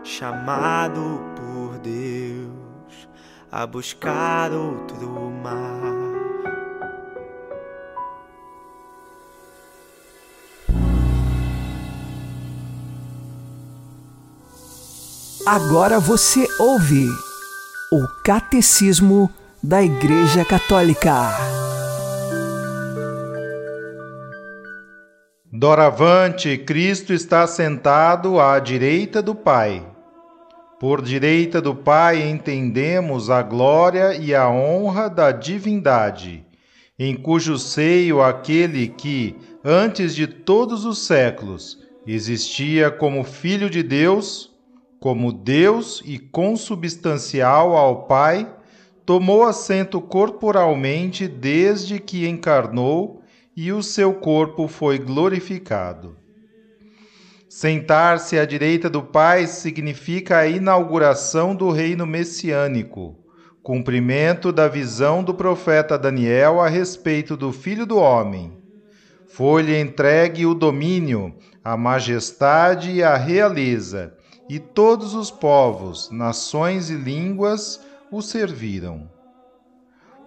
chamado 0.03 1.21
por 1.37 1.79
Deus 1.79 3.09
a 3.51 3.67
buscar 3.67 4.53
outro 4.53 5.09
mar. 5.43 5.99
Agora 15.47 15.99
você 15.99 16.47
ouve 16.59 17.07
o 17.91 18.07
Catecismo 18.23 19.31
da 19.63 19.83
Igreja 19.83 20.45
Católica. 20.45 21.31
Doravante, 25.51 26.59
Cristo 26.59 27.15
está 27.15 27.47
sentado 27.47 28.39
à 28.39 28.59
direita 28.59 29.23
do 29.23 29.35
Pai. 29.35 29.83
Por 30.79 31.01
direita 31.01 31.59
do 31.59 31.75
Pai 31.75 32.21
entendemos 32.29 33.31
a 33.31 33.41
glória 33.41 34.15
e 34.15 34.35
a 34.35 34.47
honra 34.51 35.09
da 35.09 35.33
divindade, 35.33 36.45
em 36.99 37.17
cujo 37.17 37.57
seio 37.57 38.21
aquele 38.21 38.89
que, 38.89 39.35
antes 39.65 40.15
de 40.15 40.27
todos 40.27 40.85
os 40.85 40.99
séculos, 40.99 41.79
existia 42.07 42.91
como 42.91 43.25
Filho 43.25 43.71
de 43.71 43.83
Deus, 43.83 44.53
como 45.01 45.33
Deus 45.33 46.03
e 46.05 46.19
consubstancial 46.19 47.75
ao 47.75 48.03
Pai, 48.03 48.47
tomou 49.07 49.45
assento 49.45 49.99
corporalmente 49.99 51.27
desde 51.27 51.99
que 51.99 52.29
encarnou 52.29 53.18
e 53.61 53.73
o 53.73 53.83
seu 53.83 54.15
corpo 54.15 54.69
foi 54.69 55.01
glorificado. 55.01 56.17
Sentar-se 57.49 58.39
à 58.39 58.45
direita 58.45 58.89
do 58.89 59.03
Pai 59.03 59.49
significa 59.49 60.39
a 60.39 60.47
inauguração 60.47 61.57
do 61.57 61.69
reino 61.69 62.07
messiânico, 62.07 63.19
cumprimento 63.61 64.53
da 64.53 64.69
visão 64.69 65.25
do 65.25 65.35
profeta 65.35 65.99
Daniel 65.99 66.61
a 66.61 66.69
respeito 66.69 67.37
do 67.37 67.53
Filho 67.53 67.85
do 67.85 67.97
Homem. 67.97 68.57
Foi-lhe 69.27 69.77
entregue 69.77 70.47
o 70.47 70.55
domínio, 70.55 71.35
a 71.65 71.77
majestade 71.77 72.93
e 72.93 73.03
a 73.03 73.17
realeza, 73.17 74.15
e 74.49 74.61
todos 74.61 75.17
os 75.17 75.33
povos, 75.33 76.09
nações 76.13 76.91
e 76.91 76.95
línguas 76.95 77.81
o 78.09 78.23
serviram. 78.23 79.18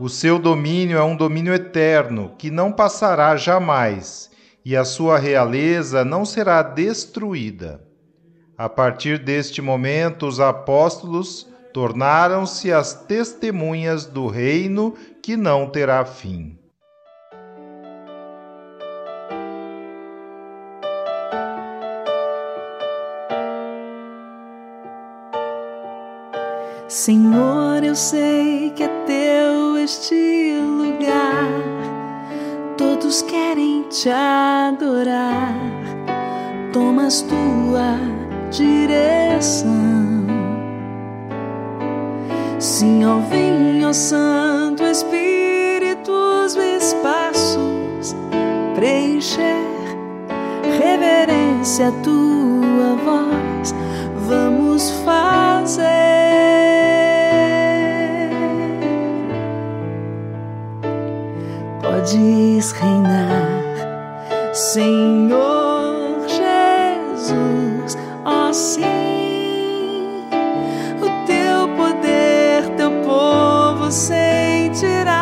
O 0.03 0.09
seu 0.09 0.39
domínio 0.39 0.97
é 0.97 1.03
um 1.03 1.15
domínio 1.15 1.53
eterno 1.53 2.33
que 2.35 2.49
não 2.49 2.71
passará 2.71 3.35
jamais, 3.35 4.31
e 4.65 4.75
a 4.75 4.83
sua 4.83 5.19
realeza 5.19 6.03
não 6.03 6.25
será 6.25 6.63
destruída. 6.63 7.79
A 8.57 8.67
partir 8.67 9.19
deste 9.19 9.61
momento, 9.61 10.25
os 10.25 10.39
apóstolos 10.39 11.47
tornaram-se 11.71 12.73
as 12.73 12.95
testemunhas 12.95 14.07
do 14.07 14.25
reino 14.25 14.95
que 15.21 15.37
não 15.37 15.69
terá 15.69 16.03
fim. 16.03 16.57
Senhor, 26.91 27.85
eu 27.85 27.95
sei 27.95 28.69
que 28.71 28.83
é 28.83 28.89
teu 29.07 29.77
este 29.77 30.59
lugar. 30.59 31.47
Todos 32.77 33.21
querem 33.21 33.83
te 33.83 34.09
adorar. 34.09 35.55
Tomas 36.73 37.21
tua 37.21 37.97
direção. 38.51 39.71
Sim, 42.59 43.05
ó, 43.05 43.19
vem, 43.29 43.85
ó 43.85 43.93
Santo 43.93 44.83
Espírito, 44.83 46.11
os 46.11 46.57
espaços 46.57 48.13
preencher. 48.75 49.63
Reverência 50.77 51.87
à 51.87 51.91
tua 52.03 52.97
voz, 53.05 53.73
vamos 54.27 54.91
fazer. 55.05 56.60
podes 62.01 62.71
reinar, 62.73 64.53
Senhor 64.53 66.27
Jesus, 66.27 67.97
ó 68.25 68.49
oh, 68.49 68.53
sim, 68.53 70.25
o 70.99 71.25
teu 71.27 71.67
poder, 71.77 72.69
teu 72.75 72.91
povo 73.03 73.91
sentirá. 73.91 75.19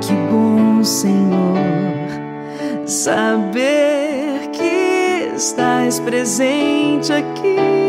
Que 0.00 0.12
bom, 0.30 0.84
Senhor, 0.84 1.56
saber 2.86 4.50
que 4.52 5.32
estás 5.36 6.00
presente 6.00 7.12
aqui. 7.12 7.87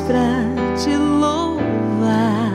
Para 0.00 0.44
te 0.76 0.96
louvar. 0.96 2.52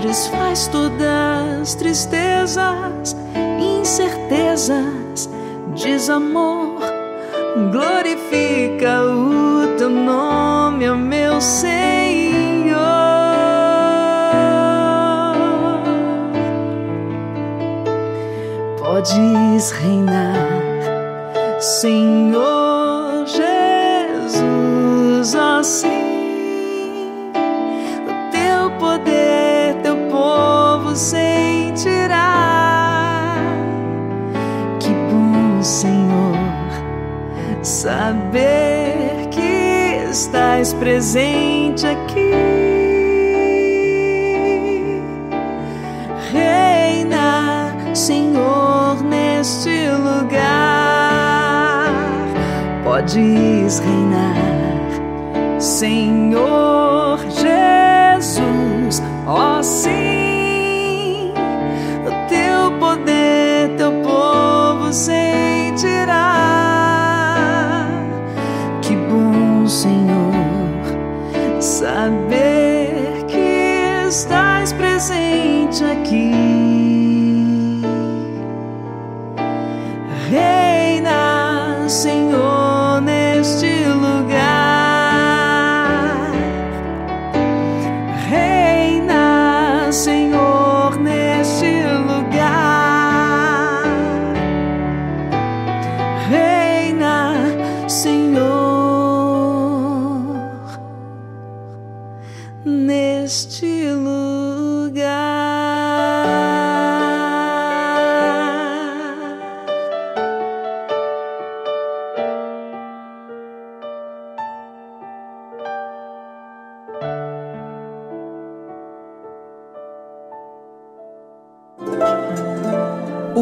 Desfaz 0.00 0.68
todas 0.68 1.60
as 1.60 1.74
tristezas, 1.74 3.16
incertezas, 3.60 5.28
desamor. 5.74 6.80
Glorifica 7.70 9.02
o 9.02 9.76
teu 9.78 9.90
nome, 9.90 10.88
ó 10.88 10.96
meu 10.96 11.40
Senhor. 11.40 12.74
Podes 18.78 19.70
reinar, 19.70 20.34
Senhor 21.60 22.53
saber 37.64 39.28
que 39.30 40.06
estás 40.10 40.74
presente 40.74 41.86
aqui. 41.86 42.30
Reina, 46.30 47.74
Senhor, 47.94 49.02
neste 49.02 49.88
lugar. 49.90 50.44
Podes 52.84 53.80
reinar, 53.80 55.58
Senhor 55.58 57.18
Jesus, 57.30 59.02
ó 59.26 59.62
sim, 59.62 61.32
o 62.06 62.28
teu 62.28 62.78
poder, 62.78 63.70
teu 63.78 63.92
povo 64.02 64.92
sentirá. 64.92 65.33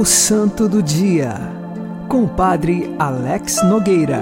O 0.02 0.04
Santo 0.04 0.68
do 0.68 0.82
Dia, 0.82 1.36
com 2.08 2.24
o 2.24 2.28
Padre 2.28 2.92
Alex 2.98 3.62
Nogueira. 3.62 4.20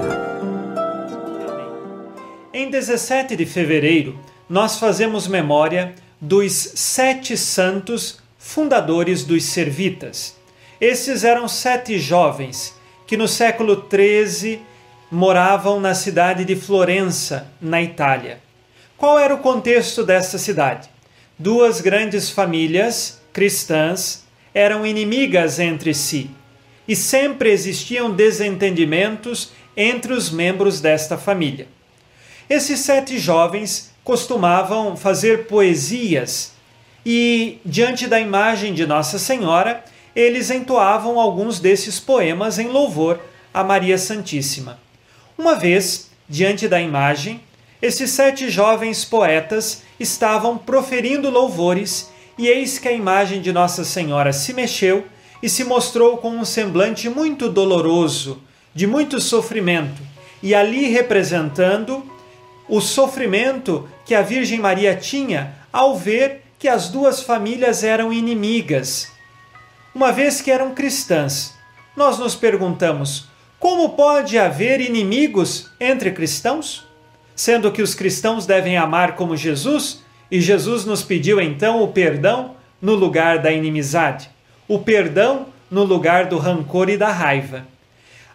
Em 2.52 2.68
17 2.68 3.34
de 3.34 3.46
fevereiro, 3.46 4.14
nós 4.46 4.78
fazemos 4.78 5.26
memória 5.26 5.94
dos 6.20 6.52
sete 6.52 7.34
santos 7.34 8.18
fundadores 8.38 9.24
dos 9.24 9.44
Servitas. 9.44 10.36
Esses 10.78 11.24
eram 11.24 11.48
sete 11.48 11.98
jovens 11.98 12.74
que 13.06 13.16
no 13.16 13.26
século 13.26 13.82
XIII 13.90 14.60
moravam 15.10 15.80
na 15.80 15.94
cidade 15.94 16.44
de 16.44 16.56
Florença, 16.56 17.50
na 17.58 17.80
Itália. 17.80 18.38
Qual 18.98 19.18
era 19.18 19.34
o 19.34 19.38
contexto 19.38 20.04
dessa 20.04 20.36
cidade? 20.36 20.90
Duas 21.38 21.80
grandes 21.80 22.28
famílias 22.28 23.18
cristãs 23.32 24.19
eram 24.54 24.86
inimigas 24.86 25.58
entre 25.58 25.94
si 25.94 26.30
e 26.86 26.96
sempre 26.96 27.50
existiam 27.50 28.10
desentendimentos 28.10 29.52
entre 29.76 30.12
os 30.12 30.30
membros 30.30 30.80
desta 30.80 31.16
família. 31.16 31.68
Esses 32.48 32.80
sete 32.80 33.18
jovens 33.18 33.92
costumavam 34.02 34.96
fazer 34.96 35.46
poesias 35.46 36.52
e, 37.06 37.58
diante 37.64 38.08
da 38.08 38.18
imagem 38.18 38.74
de 38.74 38.84
Nossa 38.86 39.18
Senhora, 39.18 39.84
eles 40.16 40.50
entoavam 40.50 41.20
alguns 41.20 41.60
desses 41.60 42.00
poemas 42.00 42.58
em 42.58 42.66
louvor 42.66 43.20
a 43.54 43.62
Maria 43.62 43.96
Santíssima. 43.96 44.80
Uma 45.38 45.54
vez, 45.54 46.10
diante 46.28 46.66
da 46.66 46.80
imagem, 46.80 47.40
esses 47.80 48.10
sete 48.10 48.50
jovens 48.50 49.04
poetas 49.04 49.82
estavam 49.98 50.58
proferindo 50.58 51.30
louvores 51.30 52.09
e 52.40 52.48
eis 52.48 52.78
que 52.78 52.88
a 52.88 52.92
imagem 52.92 53.42
de 53.42 53.52
Nossa 53.52 53.84
Senhora 53.84 54.32
se 54.32 54.54
mexeu 54.54 55.06
e 55.42 55.48
se 55.48 55.62
mostrou 55.62 56.16
com 56.16 56.30
um 56.30 56.42
semblante 56.42 57.06
muito 57.06 57.50
doloroso, 57.50 58.42
de 58.74 58.86
muito 58.86 59.20
sofrimento, 59.20 60.00
e 60.42 60.54
ali 60.54 60.86
representando 60.86 62.02
o 62.66 62.80
sofrimento 62.80 63.86
que 64.06 64.14
a 64.14 64.22
Virgem 64.22 64.58
Maria 64.58 64.96
tinha 64.96 65.54
ao 65.70 65.98
ver 65.98 66.40
que 66.58 66.66
as 66.66 66.88
duas 66.88 67.22
famílias 67.22 67.84
eram 67.84 68.10
inimigas. 68.10 69.12
Uma 69.94 70.10
vez 70.10 70.40
que 70.40 70.50
eram 70.50 70.74
cristãs, 70.74 71.52
nós 71.94 72.18
nos 72.18 72.34
perguntamos: 72.34 73.26
como 73.58 73.90
pode 73.90 74.38
haver 74.38 74.80
inimigos 74.80 75.70
entre 75.78 76.10
cristãos? 76.10 76.86
Sendo 77.36 77.70
que 77.70 77.82
os 77.82 77.94
cristãos 77.94 78.46
devem 78.46 78.78
amar 78.78 79.14
como 79.14 79.36
Jesus, 79.36 80.00
e 80.30 80.40
Jesus 80.40 80.84
nos 80.84 81.02
pediu 81.02 81.40
então 81.40 81.82
o 81.82 81.88
perdão 81.88 82.54
no 82.80 82.94
lugar 82.94 83.38
da 83.38 83.50
inimizade, 83.50 84.30
o 84.68 84.78
perdão 84.78 85.46
no 85.70 85.84
lugar 85.84 86.26
do 86.26 86.38
rancor 86.38 86.88
e 86.88 86.96
da 86.96 87.10
raiva. 87.10 87.66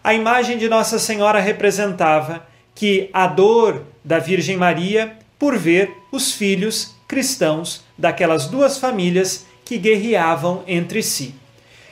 A 0.02 0.14
imagem 0.14 0.58
de 0.58 0.68
Nossa 0.68 0.98
Senhora 0.98 1.40
representava 1.40 2.46
que 2.74 3.10
a 3.12 3.26
dor 3.26 3.82
da 4.04 4.18
Virgem 4.18 4.56
Maria 4.56 5.16
por 5.38 5.56
ver 5.58 5.90
os 6.12 6.32
filhos 6.32 6.94
cristãos 7.08 7.84
daquelas 7.96 8.46
duas 8.46 8.78
famílias 8.78 9.46
que 9.64 9.78
guerreavam 9.78 10.62
entre 10.66 11.02
si. 11.02 11.34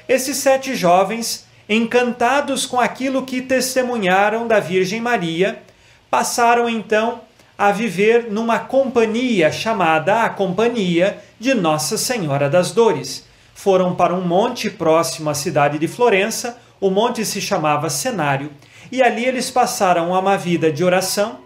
Esses 0.09 0.37
sete 0.37 0.75
jovens, 0.75 1.47
encantados 1.69 2.67
com 2.67 2.79
aquilo 2.79 3.25
que 3.25 3.43
testemunharam 3.43 4.47
da 4.47 4.61
Virgem 4.61 5.01
Maria, 5.01 5.62
passaram 6.11 6.69
então 6.69 7.23
a 7.57 7.71
viver 7.71 8.31
numa 8.31 8.59
companhia 8.59 9.53
chamada 9.53 10.23
a 10.23 10.29
Companhia 10.29 11.19
de 11.38 11.55
Nossa 11.55 11.97
Senhora 11.97 12.51
das 12.51 12.73
Dores. 12.73 13.25
Foram 13.55 13.95
para 13.95 14.14
um 14.14 14.27
monte 14.27 14.69
próximo 14.69 15.31
à 15.31 15.35
cidade 15.35 15.79
de 15.79 15.87
Florença, 15.87 16.59
o 16.81 16.90
monte 16.90 17.25
se 17.25 17.40
chamava 17.40 17.88
Cenário, 17.88 18.51
e 18.90 19.03
ali 19.03 19.25
eles 19.25 19.51
passaram 19.51 20.11
uma 20.11 20.37
vida 20.37 20.71
de 20.71 20.83
oração, 20.83 21.38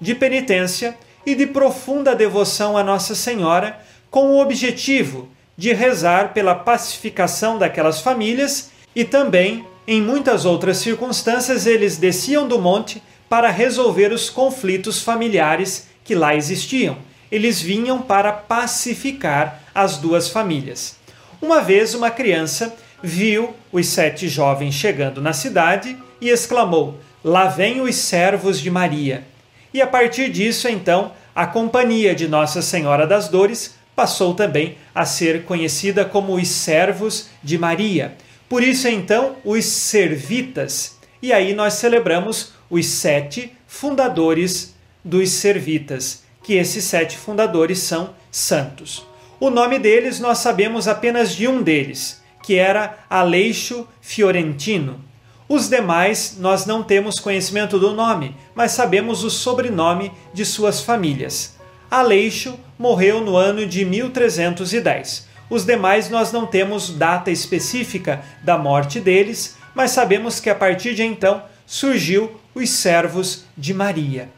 de 0.00 0.14
penitência 0.14 0.96
e 1.24 1.34
de 1.34 1.46
profunda 1.46 2.14
devoção 2.14 2.76
a 2.76 2.82
Nossa 2.82 3.14
Senhora, 3.14 3.78
com 4.10 4.30
o 4.30 4.40
objetivo 4.40 5.28
de 5.56 5.72
rezar 5.72 6.32
pela 6.32 6.54
pacificação 6.54 7.56
daquelas 7.56 8.00
famílias 8.00 8.70
e 8.94 9.04
também, 9.04 9.64
em 9.86 10.02
muitas 10.02 10.44
outras 10.44 10.78
circunstâncias, 10.78 11.66
eles 11.66 11.96
desciam 11.96 12.48
do 12.48 12.58
monte 12.58 13.02
para 13.32 13.48
resolver 13.48 14.12
os 14.12 14.28
conflitos 14.28 15.00
familiares 15.00 15.88
que 16.04 16.14
lá 16.14 16.36
existiam. 16.36 16.98
eles 17.30 17.62
vinham 17.62 18.02
para 18.02 18.30
pacificar 18.30 19.62
as 19.74 19.96
duas 19.96 20.28
famílias. 20.28 20.96
Uma 21.40 21.62
vez, 21.62 21.94
uma 21.94 22.10
criança 22.10 22.76
viu 23.02 23.54
os 23.72 23.86
sete 23.86 24.28
jovens 24.28 24.74
chegando 24.74 25.22
na 25.22 25.32
cidade 25.32 25.96
e 26.20 26.28
exclamou: 26.28 27.00
Lá 27.24 27.46
vem 27.46 27.80
os 27.80 27.96
servos 27.96 28.60
de 28.60 28.70
Maria. 28.70 29.24
E 29.72 29.80
a 29.80 29.86
partir 29.86 30.30
disso, 30.30 30.68
então, 30.68 31.12
a 31.34 31.46
companhia 31.46 32.14
de 32.14 32.28
Nossa 32.28 32.60
Senhora 32.60 33.06
das 33.06 33.28
Dores 33.28 33.76
passou 33.96 34.34
também 34.34 34.76
a 34.94 35.06
ser 35.06 35.44
conhecida 35.44 36.04
como 36.04 36.34
os 36.34 36.48
servos 36.48 37.30
de 37.42 37.56
Maria. 37.56 38.14
Por 38.46 38.62
isso, 38.62 38.88
então, 38.88 39.36
os 39.42 39.64
servitas. 39.64 40.98
E 41.22 41.32
aí 41.32 41.54
nós 41.54 41.74
celebramos 41.74 42.52
os 42.72 42.86
sete 42.86 43.52
fundadores 43.66 44.74
dos 45.04 45.28
servitas, 45.28 46.22
que 46.42 46.54
esses 46.54 46.82
sete 46.84 47.18
fundadores 47.18 47.80
são 47.80 48.14
santos. 48.30 49.06
O 49.38 49.50
nome 49.50 49.78
deles 49.78 50.18
nós 50.18 50.38
sabemos 50.38 50.88
apenas 50.88 51.36
de 51.36 51.46
um 51.46 51.62
deles, 51.62 52.22
que 52.42 52.56
era 52.56 53.04
Aleixo 53.10 53.86
Fiorentino. 54.00 55.04
Os 55.46 55.68
demais 55.68 56.38
nós 56.38 56.64
não 56.64 56.82
temos 56.82 57.20
conhecimento 57.20 57.78
do 57.78 57.92
nome, 57.92 58.34
mas 58.54 58.72
sabemos 58.72 59.22
o 59.22 59.28
sobrenome 59.28 60.10
de 60.32 60.46
suas 60.46 60.80
famílias. 60.80 61.58
Aleixo 61.90 62.58
morreu 62.78 63.20
no 63.20 63.36
ano 63.36 63.66
de 63.66 63.84
1310. 63.84 65.28
Os 65.50 65.66
demais 65.66 66.08
nós 66.08 66.32
não 66.32 66.46
temos 66.46 66.88
data 66.88 67.30
específica 67.30 68.24
da 68.42 68.56
morte 68.56 68.98
deles, 68.98 69.58
mas 69.74 69.90
sabemos 69.90 70.40
que 70.40 70.48
a 70.48 70.54
partir 70.54 70.94
de 70.94 71.02
então 71.02 71.42
surgiu 71.66 72.40
os 72.54 72.70
servos 72.70 73.44
de 73.56 73.72
Maria. 73.72 74.30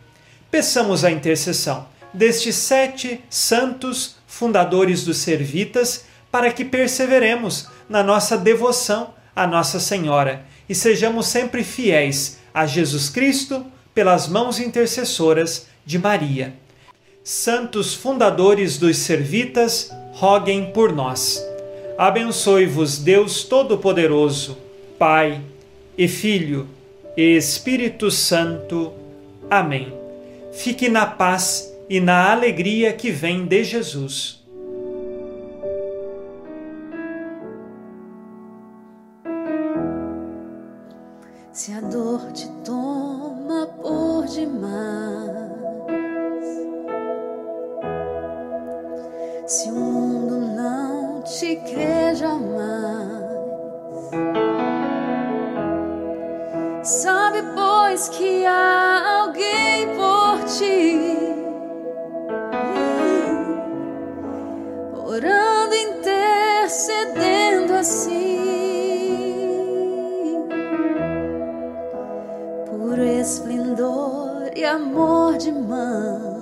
Peçamos 0.51 1.05
a 1.05 1.11
intercessão 1.11 1.89
destes 2.13 2.55
sete 2.55 3.21
santos 3.29 4.17
fundadores 4.27 5.05
dos 5.05 5.19
servitas 5.19 6.05
para 6.31 6.53
que 6.53 6.65
perseveremos 6.65 7.69
na 7.89 8.03
nossa 8.03 8.39
devoção 8.39 9.15
à 9.35 9.47
Nossa 9.47 9.81
Senhora 9.81 10.45
e 10.69 10.75
sejamos 10.75 11.27
sempre 11.27 11.65
fiéis 11.65 12.39
a 12.53 12.67
Jesus 12.67 13.09
Cristo 13.09 13.67
pelas 13.95 14.29
mãos 14.29 14.59
intercessoras 14.59 15.67
de 15.85 15.99
Maria. 15.99 16.55
Santos 17.23 17.95
fundadores 17.95 18.79
dos 18.79 18.99
servitas, 18.99 19.91
roguem 20.13 20.73
por 20.73 20.93
nós. 20.93 21.45
Abençoe-vos 21.97 22.99
Deus 22.99 23.45
Todo-Poderoso, 23.45 24.59
Pai 24.99 25.41
e 25.97 26.07
Filho 26.07 26.69
Espírito 27.17 28.11
Santo. 28.11 28.93
Amém. 29.49 29.93
Fique 30.53 30.89
na 30.89 31.07
paz 31.07 31.73
e 31.89 32.01
na 32.01 32.33
alegria 32.33 32.93
que 32.93 33.11
vem 33.11 33.47
de 33.47 33.63
Jesus. 33.63 34.43
Se 41.53 41.73
a 41.73 41.81
dor 41.81 42.33
te 42.33 42.49
que 57.95 58.45
há 58.45 59.21
alguém 59.21 59.87
por 59.95 60.45
ti, 60.47 61.17
orando, 65.07 65.77
intercedendo 65.77 67.75
assim. 67.75 68.35
puro 72.95 73.05
esplendor 73.05 74.51
e 74.57 74.65
amor 74.65 75.37
de 75.37 75.53
mão. 75.53 76.35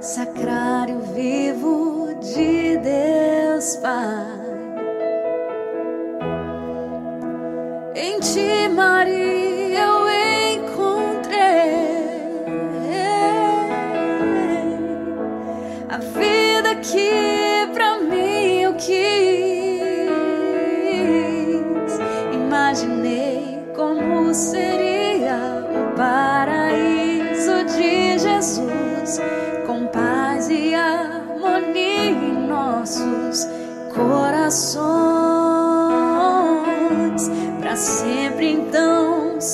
Sacrário 0.00 1.00
vivo 1.00 2.14
de 2.20 2.76
Deus 2.78 3.76
Pai. 3.76 4.31
Ti, 8.22 8.68
Maria, 8.68 9.80
eu 9.80 10.08
encontrei 10.54 11.42
a 15.88 15.98
vida 15.98 16.76
que 16.76 17.68
pra 17.74 17.98
mim 17.98 18.62
eu 18.62 18.74
quis. 18.74 18.92
Imaginei 22.32 23.58
como 23.74 24.32
seria 24.32 25.66
o 25.68 25.96
paraíso 25.96 27.64
de 27.76 28.18
Jesus, 28.20 29.20
com 29.66 29.86
paz 29.88 30.48
e 30.48 30.74
harmonia 30.74 32.10
em 32.10 32.46
nossos 32.46 33.48
corações. 33.92 35.01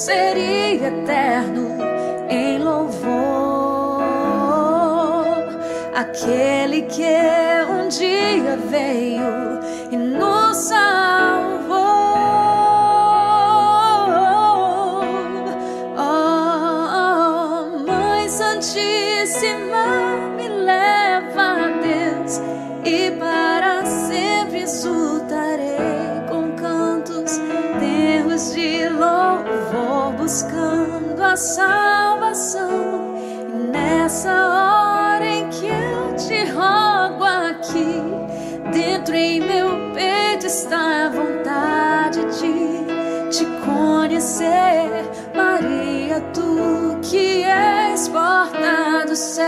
Seria 0.09 0.89
eterno 0.89 1.77
em 2.31 2.59
louvor. 2.59 4.01
Aquele 5.95 6.58
porta 48.59 49.07
do 49.07 49.17
céu. 49.17 49.47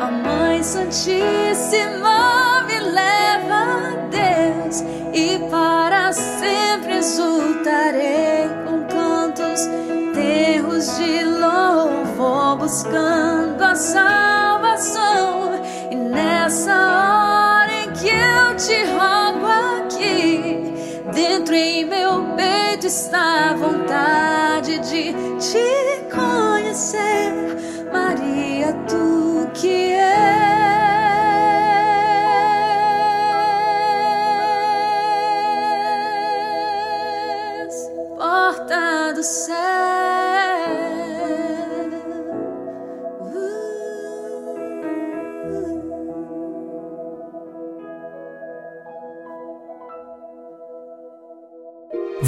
A 0.00 0.10
Mãe 0.10 0.62
Santíssima 0.62 2.62
me 2.66 2.80
leva 2.80 3.54
a 3.54 3.96
Deus 4.10 4.82
e 5.12 5.38
para 5.50 6.12
sempre 6.12 6.98
exultarei 6.98 8.48
com 8.64 8.84
cantos, 8.84 9.68
terros 10.14 10.96
de 10.98 11.24
louvor, 11.24 12.56
buscando 12.56 13.62
a 13.62 13.74
salvação. 13.74 15.60
E 15.90 15.96
nessa 15.96 16.72
hora 16.72 17.72
em 17.72 17.90
que 17.92 18.08
eu 18.08 18.56
te 18.56 18.84
rogo 18.92 19.73
dentro 21.14 21.54
em 21.54 21.84
meu 21.84 22.34
peito 22.34 22.86
está 22.88 23.50
a 23.50 23.54
vontade 23.54 24.78
de 24.80 25.12
te 25.38 26.04
conhecer, 26.12 27.32
Maria, 27.92 28.72
tu 28.88 29.48
que 29.54 29.92
és 29.92 30.14
porta 38.18 39.12
do 39.14 39.22
céu. 39.22 40.03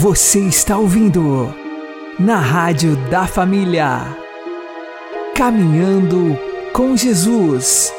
Você 0.08 0.38
está 0.38 0.78
ouvindo 0.78 1.52
na 2.16 2.38
Rádio 2.38 2.94
da 3.10 3.26
Família. 3.26 4.16
Caminhando 5.34 6.38
com 6.72 6.96
Jesus. 6.96 7.92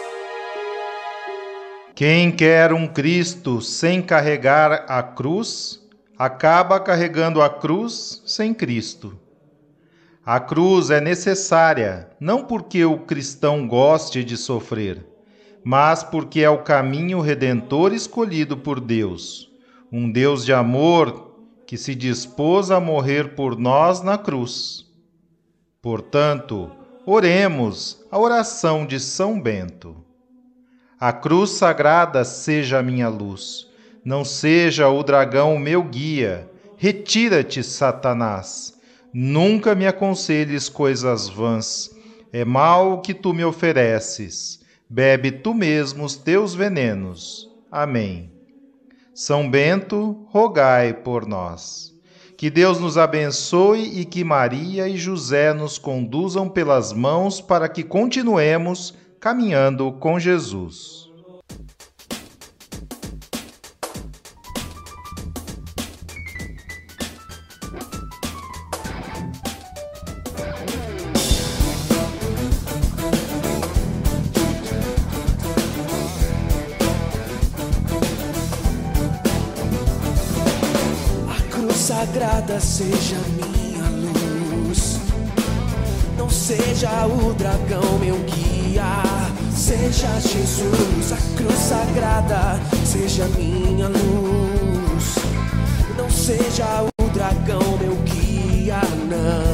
Quem 1.94 2.32
quer 2.32 2.72
um 2.72 2.88
Cristo 2.88 3.60
sem 3.60 4.02
carregar 4.02 4.86
a 4.88 5.04
cruz, 5.04 5.86
acaba 6.18 6.80
carregando 6.80 7.42
a 7.42 7.50
cruz 7.50 8.24
sem 8.26 8.54
Cristo. 8.54 9.20
A 10.26 10.40
cruz 10.40 10.90
é 10.90 11.02
necessária, 11.02 12.10
não 12.22 12.46
porque 12.46 12.86
o 12.86 13.00
cristão 13.00 13.68
goste 13.68 14.24
de 14.24 14.38
sofrer, 14.38 15.06
mas 15.62 16.04
porque 16.04 16.40
é 16.40 16.50
o 16.50 16.64
caminho 16.64 17.20
redentor 17.20 17.94
escolhido 17.94 18.56
por 18.56 18.80
Deus, 18.80 19.52
um 19.92 20.10
Deus 20.10 20.46
de 20.46 20.54
amor 20.54 21.27
que 21.68 21.78
se 21.78 21.94
dispôs 21.94 22.72
a 22.72 22.80
morrer 22.80 23.36
por 23.36 23.60
nós 23.60 24.02
na 24.02 24.18
cruz. 24.18 24.86
Portanto, 25.82 26.72
oremos 27.06 28.04
a 28.10 28.18
oração 28.18 28.86
de 28.86 29.02
São 29.02 29.40
Bento. 29.40 29.96
A 30.98 31.12
cruz 31.12 31.52
sagrada 31.52 32.24
seja 32.24 32.80
a 32.80 32.84
minha 32.84 33.10
luz, 33.10 33.68
não 34.04 34.24
seja 34.24 34.88
o 34.88 35.04
dragão 35.04 35.56
o 35.56 35.60
meu 35.60 35.84
guia. 35.84 36.50
Retira-te, 36.78 37.62
Satanás. 37.62 38.80
Nunca 39.14 39.76
me 39.76 39.86
aconselhes 39.86 40.70
coisas 40.70 41.28
vãs. 41.28 41.92
É 42.32 42.46
mal 42.46 42.94
o 42.94 43.02
que 43.02 43.14
tu 43.14 43.34
me 43.34 43.44
ofereces. 43.44 44.62
Bebe 44.90 45.32
tu 45.32 45.54
mesmo 45.54 46.06
os 46.06 46.16
teus 46.16 46.56
venenos. 46.56 47.50
Amém. 47.70 48.37
São 49.20 49.50
Bento, 49.50 50.28
rogai 50.30 50.94
por 50.94 51.26
nós. 51.26 51.92
Que 52.38 52.52
Deus 52.52 52.80
nos 52.80 53.00
abençoe 53.00 54.00
e 54.00 54.06
que 54.06 54.24
Maria 54.24 54.88
e 54.88 54.96
José 54.96 55.56
nos 55.56 55.80
conduzam 55.80 56.48
pelas 56.48 56.94
mãos 56.94 57.42
para 57.42 57.68
que 57.68 57.82
continuemos 57.82 58.94
caminhando 59.20 59.92
com 59.94 60.20
Jesus. 60.20 61.07
Seja 92.98 93.28
minha 93.38 93.88
luz. 93.88 95.16
Não 95.96 96.10
seja 96.10 96.84
o 96.84 97.10
dragão 97.10 97.78
meu 97.80 97.96
guia, 98.04 98.82
não. 99.08 99.47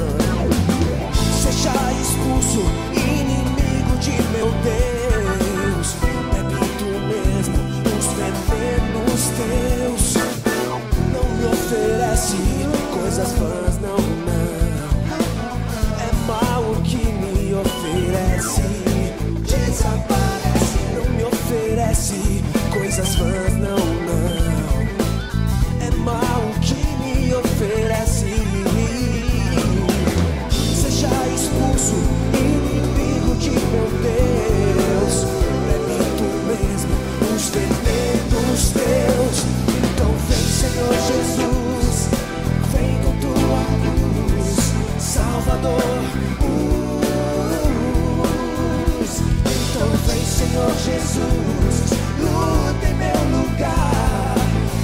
Jesus, 50.86 51.92
luta 52.20 52.88
em 52.88 52.96
meu 52.96 53.22
lugar. 53.40 54.36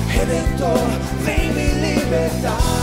Redentor, 0.08 0.88
vem 1.24 1.54
me 1.54 1.68
libertar. 1.74 2.80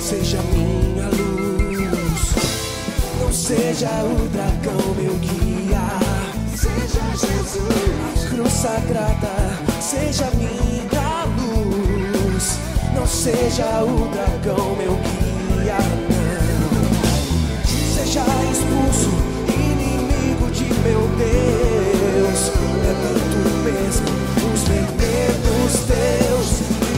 Seja 0.00 0.40
minha 0.52 1.08
luz, 1.08 2.34
não 3.20 3.32
seja 3.32 3.88
o 4.04 4.28
dragão 4.28 4.94
meu 4.94 5.14
guia. 5.14 5.82
Seja 6.54 7.10
Jesus, 7.10 8.24
a 8.24 8.28
cruz 8.28 8.52
sagrada 8.52 9.58
seja 9.80 10.30
minha 10.36 10.95
seja 13.06 13.84
o 13.84 14.08
dragão 14.08 14.74
meu 14.76 14.94
guia. 14.96 15.78
Não. 16.08 16.66
Seja 17.94 18.24
expulso, 18.50 19.10
inimigo 19.48 20.50
de 20.50 20.64
meu 20.82 21.00
Deus, 21.16 22.52
é 22.82 22.94
tu 23.30 23.42
mesmo 23.64 24.08
os 24.52 24.62
venenos 24.64 25.74
teus. 25.86 26.48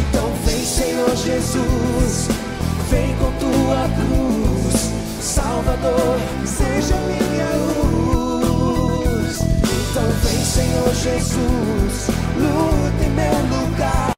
Então 0.01 0.29
vem, 0.45 0.65
Senhor 0.65 1.15
Jesus, 1.17 2.29
vem 2.91 3.15
com 3.17 3.31
tua 3.39 3.89
cruz, 3.97 4.93
Salvador, 5.21 6.19
seja 6.45 6.97
minha 7.07 7.51
luz. 7.67 9.41
Então 9.41 10.09
vem, 10.23 10.45
Senhor 10.45 10.95
Jesus, 10.95 12.09
luta 12.37 13.05
em 13.05 13.11
meu 13.11 13.39
lugar, 13.57 14.18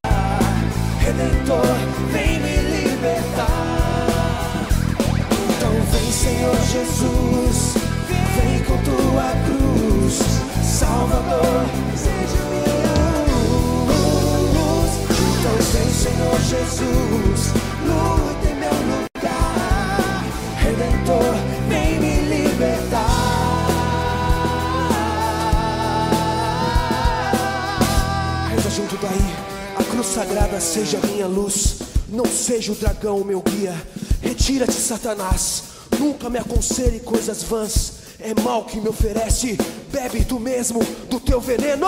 daí, 29.01 29.37
a 29.79 29.85
cruz 29.85 30.07
sagrada 30.07 30.61
seja 30.61 30.99
minha 31.05 31.27
luz, 31.27 31.77
não 32.09 32.27
seja 32.27 32.73
o 32.73 32.75
dragão 32.75 33.25
meu 33.25 33.41
guia. 33.41 33.75
Retira-te, 34.21 34.75
Satanás, 34.75 35.63
nunca 35.99 36.29
me 36.29 36.39
aconselhe 36.39 37.01
coisas 37.01 37.43
vãs. 37.43 38.00
É 38.23 38.35
mal 38.43 38.65
que 38.65 38.79
me 38.79 38.89
oferece, 38.89 39.57
bebe 39.91 40.25
tu 40.25 40.39
mesmo 40.39 40.81
do 41.09 41.19
teu 41.19 41.41
veneno. 41.41 41.87